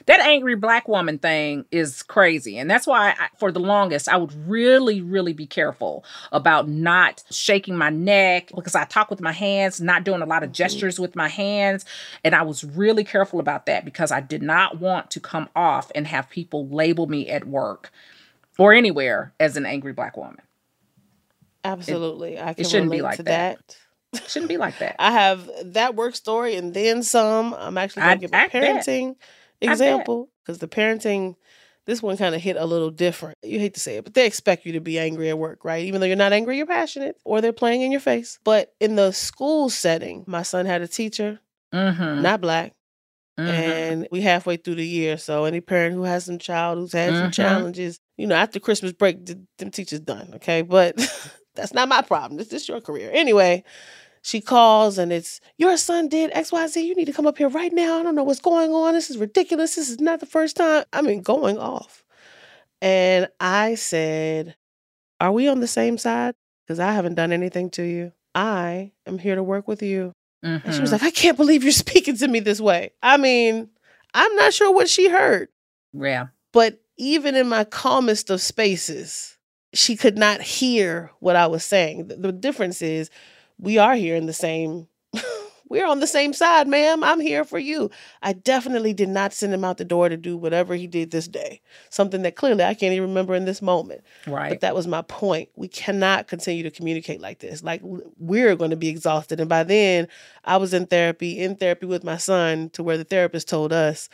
[0.06, 2.58] that angry black woman thing is crazy.
[2.58, 7.22] And that's why, I, for the longest, I would really, really be careful about not
[7.30, 10.54] shaking my neck because I talk with my hands, not doing a lot of mm-hmm.
[10.54, 11.84] gestures with my hands.
[12.24, 15.90] And I was really careful about that because I did not want to come off
[15.94, 17.90] and have people label me at work
[18.58, 20.42] or anywhere as an angry black woman.
[21.64, 22.38] absolutely.
[22.38, 23.58] I can it shouldn't be relate like to that.
[23.58, 23.76] that.
[24.12, 24.96] It shouldn't be like that.
[24.98, 27.54] I have that work story and then some.
[27.54, 29.14] I'm actually going to give a parenting
[29.60, 29.70] bet.
[29.70, 31.36] example because the parenting,
[31.86, 33.38] this one kind of hit a little different.
[33.42, 35.84] You hate to say it, but they expect you to be angry at work, right?
[35.84, 38.38] Even though you're not angry, you're passionate or they're playing in your face.
[38.42, 41.38] But in the school setting, my son had a teacher,
[41.72, 42.22] Mm-hmm.
[42.22, 42.74] not black.
[43.38, 43.48] Mhm.
[43.48, 45.16] And we halfway through the year.
[45.18, 47.32] So any parent who has some child who's had some Mhm.
[47.32, 50.32] challenges, you know, after Christmas break, th- them teachers done.
[50.34, 50.62] Okay.
[50.62, 50.96] But
[51.54, 52.36] that's not my problem.
[52.38, 53.10] This is your career.
[53.14, 53.62] Anyway,
[54.22, 56.82] she calls and it's your son did XYZ.
[56.84, 57.98] You need to come up here right now.
[58.00, 58.94] I don't know what's going on.
[58.94, 59.76] This is ridiculous.
[59.76, 60.84] This is not the first time.
[60.92, 62.04] I mean, going off.
[62.82, 64.56] And I said,
[65.20, 66.34] Are we on the same side?
[66.66, 68.12] Because I haven't done anything to you.
[68.34, 70.12] I am here to work with you.
[70.42, 70.92] And she was Mhm.
[70.92, 72.92] like, I can't believe you're speaking to me this way.
[73.02, 73.68] I mean,
[74.14, 75.48] I'm not sure what she heard,
[75.92, 76.28] yeah.
[76.52, 79.36] but even in my calmest of spaces,
[79.74, 82.08] she could not hear what I was saying.
[82.08, 83.10] The, the difference is
[83.60, 84.88] we are here in the same,
[85.68, 87.04] we're on the same side, ma'am.
[87.04, 87.90] I'm here for you.
[88.22, 91.28] I definitely did not send him out the door to do whatever he did this
[91.28, 94.02] day, something that clearly I can't even remember in this moment.
[94.26, 94.50] Right.
[94.50, 95.50] But that was my point.
[95.56, 97.62] We cannot continue to communicate like this.
[97.62, 99.40] Like we're going to be exhausted.
[99.40, 100.08] And by then,
[100.44, 104.08] I was in therapy, in therapy with my son, to where the therapist told us,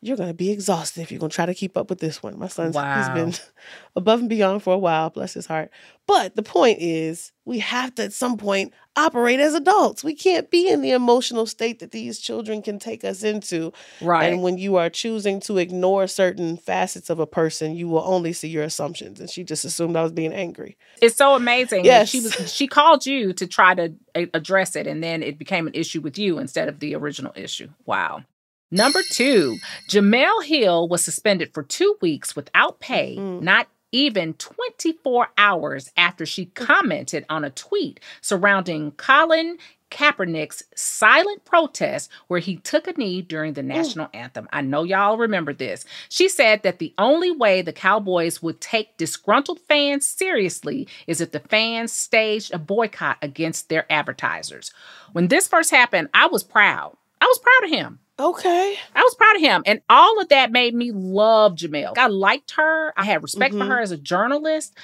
[0.00, 2.22] "You're going to be exhausted if you're going to try to keep up with this
[2.22, 3.14] one." My son's he's Wow.
[3.14, 3.34] been
[3.96, 5.70] above and beyond for a while, bless his heart.
[6.06, 10.02] But the point is, we have to at some point operate as adults.
[10.02, 13.72] We can't be in the emotional state that these children can take us into.
[14.00, 14.32] right.
[14.32, 18.32] And when you are choosing to ignore certain facets of a person, you will only
[18.32, 19.20] see your assumptions.
[19.20, 20.76] And she just assumed I was being angry.
[21.00, 21.84] it's so amazing.
[21.84, 23.92] that She was she called you to try to
[24.34, 27.68] address it and then it became an issue with you instead of the original issue.
[27.86, 28.24] Wow.
[28.70, 29.56] Number 2,
[29.88, 33.42] Jemele Hill was suspended for 2 weeks without pay, Mhm.
[33.42, 39.58] not even 24 hours after she commented on a tweet surrounding Colin
[39.90, 44.48] Kaepernick's silent protest where he took a knee during the national anthem.
[44.52, 45.84] I know y'all remember this.
[46.08, 51.32] She said that the only way the Cowboys would take disgruntled fans seriously is if
[51.32, 54.70] the fans staged a boycott against their advertisers.
[55.10, 56.96] When this first happened, I was proud.
[57.20, 57.98] I was proud of him.
[58.20, 58.76] Okay.
[58.94, 59.62] I was proud of him.
[59.66, 61.96] And all of that made me love Jemele.
[61.96, 62.92] I liked her.
[62.96, 63.68] I had respect for Mhm.
[63.68, 64.74] her as a journalist.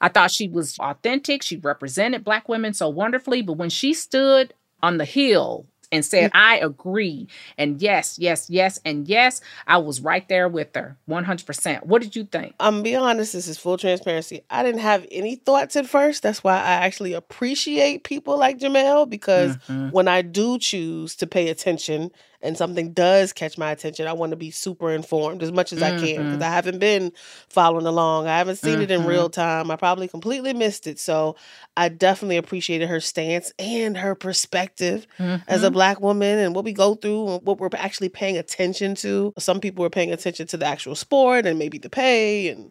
[0.00, 1.42] I thought she was authentic.
[1.42, 3.42] She represented Black women so wonderfully.
[3.42, 7.26] But when she stood on the hill and said, I agree,
[7.58, 11.84] and yes, yes, yes, and yes, I was right there with her 100%.
[11.84, 12.54] What did you think?
[12.60, 14.42] I'm gonna be honest, this is full transparency.
[14.50, 16.22] I didn't have any thoughts at first.
[16.22, 19.90] That's why I actually appreciate people like Jemele because Mhm.
[19.92, 22.12] when I do choose to pay attention
[22.42, 25.82] and something does catch my attention, I want to be super informed as much as
[25.82, 26.42] I can because Mhm.
[26.42, 27.12] I haven't been
[27.48, 28.26] following along.
[28.28, 29.70] I haven't seen it in real time.
[29.70, 30.98] I probably completely missed it.
[30.98, 31.36] So
[31.76, 35.06] I definitely appreciated her stance and her perspective
[35.48, 35.72] as a Mhm.
[35.72, 39.32] black woman and what we go through and what we're actually paying attention to.
[39.38, 42.70] Some people were paying attention to the actual sport and maybe the pay and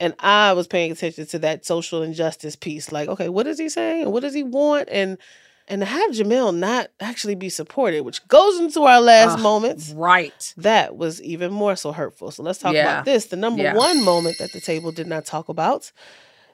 [0.00, 2.90] and I was paying attention to that social injustice piece.
[2.90, 4.02] Like, okay, what is he saying?
[4.02, 4.88] And what does he want?
[4.90, 5.18] And
[5.68, 9.90] and to have Jemele not actually be supported, which goes into our last Ugh, moments,
[9.96, 10.52] Right.
[10.56, 12.30] that was even more so hurtful.
[12.30, 12.82] So let's talk Yeah.
[12.92, 13.26] about this.
[13.26, 13.74] The number Yeah.
[13.74, 15.90] one moment that the table did not talk about.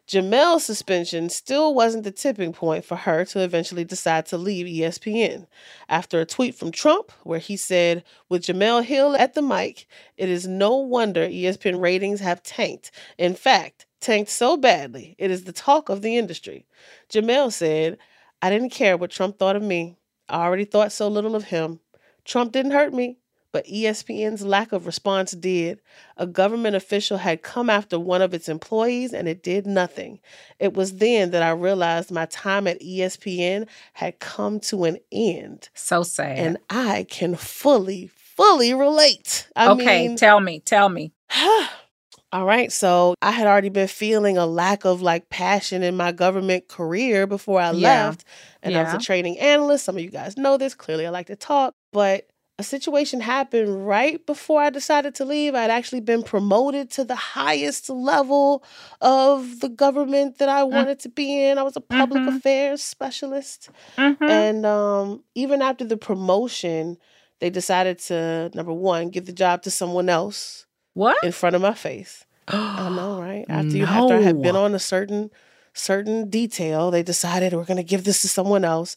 [0.07, 5.47] Jemele's suspension still wasn't the tipping point for her to eventually decide to leave ESPN.
[5.89, 9.87] After a tweet from Trump where he said, With Jemele Hill at the mic,
[10.17, 12.91] it is no wonder ESPN ratings have tanked.
[13.19, 16.67] In fact, tanked so badly, it is the talk of the industry.
[17.09, 17.97] Jamel said,
[18.43, 19.97] I didn't care what Trump thought of me.
[20.29, 21.81] I already thought so little of him.
[22.25, 23.19] Trump didn't hurt me,
[23.53, 25.81] but ESPN's lack of response did.
[26.17, 30.21] A government official had come after one of its employees and it did nothing.
[30.59, 35.69] It was then that I realized my time at ESPN had come to an end.
[35.75, 36.39] So sad.
[36.39, 39.49] And I can fully, fully relate.
[39.57, 41.13] I okay, mean, tell me, tell me.
[42.33, 42.71] all right.
[42.73, 47.27] So I had already been feeling a lack of like passion in my government career
[47.27, 48.07] before I Yeah.
[48.07, 48.25] left.
[48.63, 49.85] And I was a training analyst.
[49.85, 50.75] Some of you guys know this.
[50.75, 51.75] Clearly, I like to talk.
[51.93, 52.27] But
[52.59, 55.55] a situation happened right before I decided to leave.
[55.55, 58.63] I'd actually been promoted to the highest level
[59.01, 61.57] of the government that I wanted to be in.
[61.59, 62.37] I was a public Mhm.
[62.37, 63.71] affairs specialist.
[63.97, 64.31] Mhm.
[64.31, 66.99] And um, even after the promotion,
[67.41, 71.23] they decided to, number one, give the job to someone else What?
[71.23, 72.25] in front of my face.
[72.49, 73.45] I know, right?
[73.49, 75.31] After you after I had been on a certain
[75.73, 78.97] certain detail, they decided we're gonna give this to someone else.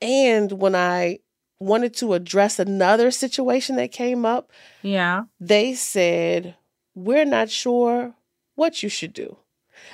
[0.00, 1.18] And when I
[1.60, 4.50] wanted to address another situation that came up,
[4.82, 5.24] Yeah.
[5.38, 6.56] they said,
[6.94, 8.14] We're not sure
[8.54, 9.36] what you should do.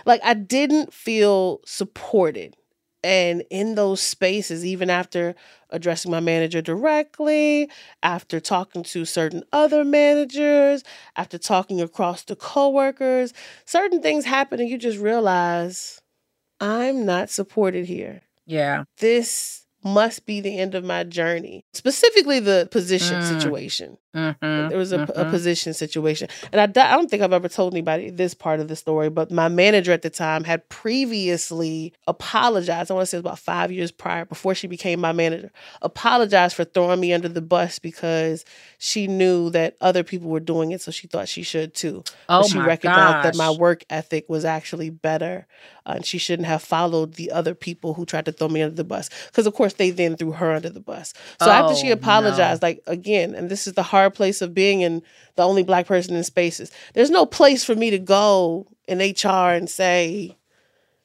[0.06, 2.56] Like I didn't feel supported.
[3.02, 5.34] And in those spaces, even after
[5.70, 7.70] addressing my manager directly,
[8.02, 10.82] after talking to certain other managers,
[11.16, 13.32] after talking across the coworkers,
[13.64, 16.00] certain things happen and you just realize
[16.60, 18.22] I'm not supported here.
[18.46, 18.84] Yeah.
[18.98, 21.64] This must be the end of my journey.
[21.72, 23.22] Specifically, the position Mm.
[23.40, 23.96] situation.
[24.14, 24.68] Mm-hmm.
[24.68, 25.30] There was a, a mhm.
[25.30, 26.28] position situation.
[26.52, 29.48] And I don't think I've ever told anybody this part of the story, but my
[29.48, 32.90] manager at the time had previously apologized.
[32.90, 35.50] I want to say it was about five years prior, before she became my manager,
[35.82, 38.44] apologized for throwing me under the bus because
[38.78, 40.80] she knew that other people were doing it.
[40.80, 42.02] So she thought she should too.
[42.28, 45.46] Oh But she my recognized that my work ethic was actually better.
[45.86, 48.74] uh, and she shouldn't have followed the other people who tried to throw me under
[48.74, 49.08] the bus.
[49.26, 51.12] Because, of course, they then threw her under the bus.
[51.40, 54.80] So after she Oh, apologized, like, again, and this is the hard place of being
[54.80, 55.02] in
[55.36, 59.52] the only black person in spaces, there's no place for me to go in HR
[59.52, 60.38] and say,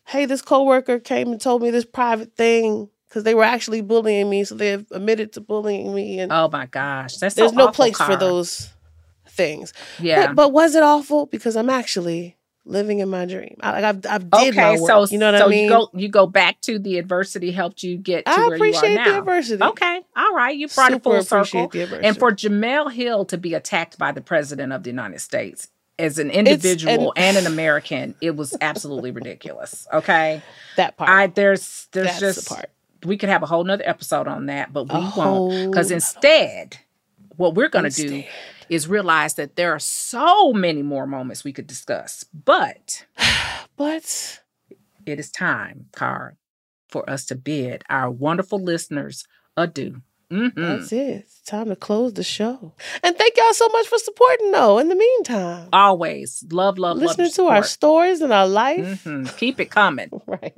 [0.06, 4.30] hey, this coworker came and told me this private thing because they were actually bullying
[4.30, 4.44] me.
[4.44, 6.20] So they've admitted to bullying me.
[6.20, 7.18] And Oh my gosh.
[7.18, 8.70] That's there's so no place for those
[9.28, 9.74] things.
[10.00, 10.28] Yeah.
[10.28, 11.26] But, but was it awful?
[11.26, 13.58] Because I'm actually living in my dream.
[13.62, 15.08] I, like I've, I've did my okay, work.
[15.08, 15.64] so you know what so I mean?
[15.66, 18.52] you go you go back to the adversity helped you get to I where you
[18.52, 19.12] are appreciate now.
[19.12, 19.64] the adversity.
[19.64, 21.70] Okay, all right, you brought it full circle.
[21.74, 26.20] And for Jemele Hill to be attacked by the president of the United States as
[26.20, 29.88] an individual and, an American, it was absolutely ridiculous.
[29.94, 30.42] Okay,
[30.78, 31.10] that part.
[31.10, 32.70] I there's there's That's the part.
[33.06, 36.78] we could have a whole nother episode on that, but we A won't because instead,
[37.38, 38.24] what we're going to do
[38.70, 43.06] is realize that there are so many more moments we could discuss, but
[43.78, 44.42] but
[45.06, 46.36] it is time, Cara,
[46.90, 49.26] for us to bid our wonderful listeners
[49.58, 50.02] adieu.
[50.32, 50.54] Mhm.
[50.56, 51.26] That's it.
[51.28, 52.74] It's time to close the show.
[53.04, 55.70] And thank y'all so much for supporting, though, in the meantime.
[55.72, 57.34] Always love, love, Listening love.
[57.36, 59.04] to our stories and our life.
[59.04, 59.38] Mhm.
[59.38, 60.10] Keep it coming.
[60.28, 60.54] Right.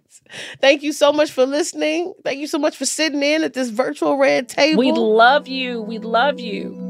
[0.61, 2.13] Thank you so much for listening.
[2.23, 4.79] Thank you so much for sitting in at this virtual red table.
[4.79, 5.81] We love you.
[5.81, 6.89] We love you.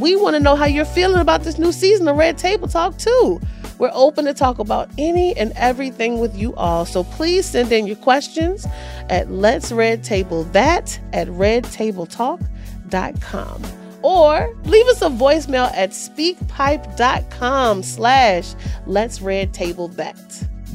[0.00, 2.98] We want to know how you're feeling about this new season of Red Table Talk,
[2.98, 3.40] too.
[3.78, 6.84] We're open to talk about any and everything with you all.
[6.84, 8.66] So please send in your questions
[9.08, 13.62] at Let's Red Table That at redtabletalk.com.
[14.02, 18.54] Or leave us a voicemail at speakpipe.com slash
[18.86, 20.16] Let's Red Table That.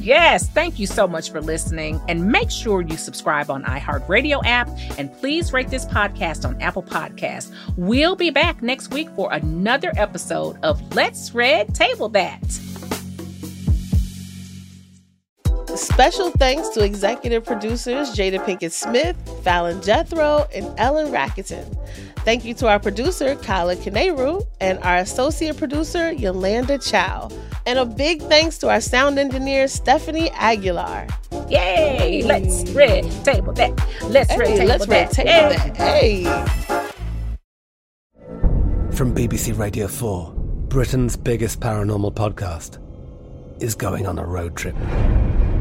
[0.06, 2.00] Yes, thank you so much for listening.
[2.06, 6.84] And make sure you subscribe on iHeartRadio app and please rate this podcast on Apple
[6.84, 7.52] Podcasts.
[7.76, 12.85] We'll be back next week for another episode of Let's Red Table That.
[15.76, 21.76] Special thanks to executive producers Jada Pinkett Smith, Fallon Jethro, and Ellen Rakieten.
[22.20, 27.28] Thank you to our producer, Kyla Kineru, and our associate producer, Yolanda Chow.
[27.66, 31.08] And a big thanks to our sound engineer, Stephanie Aguilar.
[31.48, 32.22] Yay!
[32.22, 33.78] Let's red table that.
[34.04, 35.14] Let's red table let's red that.
[35.14, 35.30] table
[35.76, 36.24] Hey.
[36.24, 36.46] that.
[36.56, 36.86] Hey.
[38.96, 40.32] From BBC Radio 4,
[40.68, 42.78] Britain's biggest paranormal podcast
[43.62, 44.74] is going on a road trip.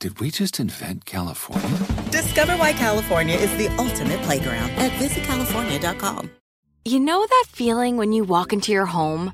[0.00, 1.78] Did we just invent California?
[2.10, 6.30] Discover why California is the ultimate playground at visitcalifornia.com.
[6.86, 9.30] You know that feeling when you walk into your home,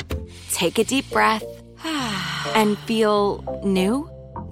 [0.51, 1.45] take a deep breath,
[1.85, 4.11] and feel new?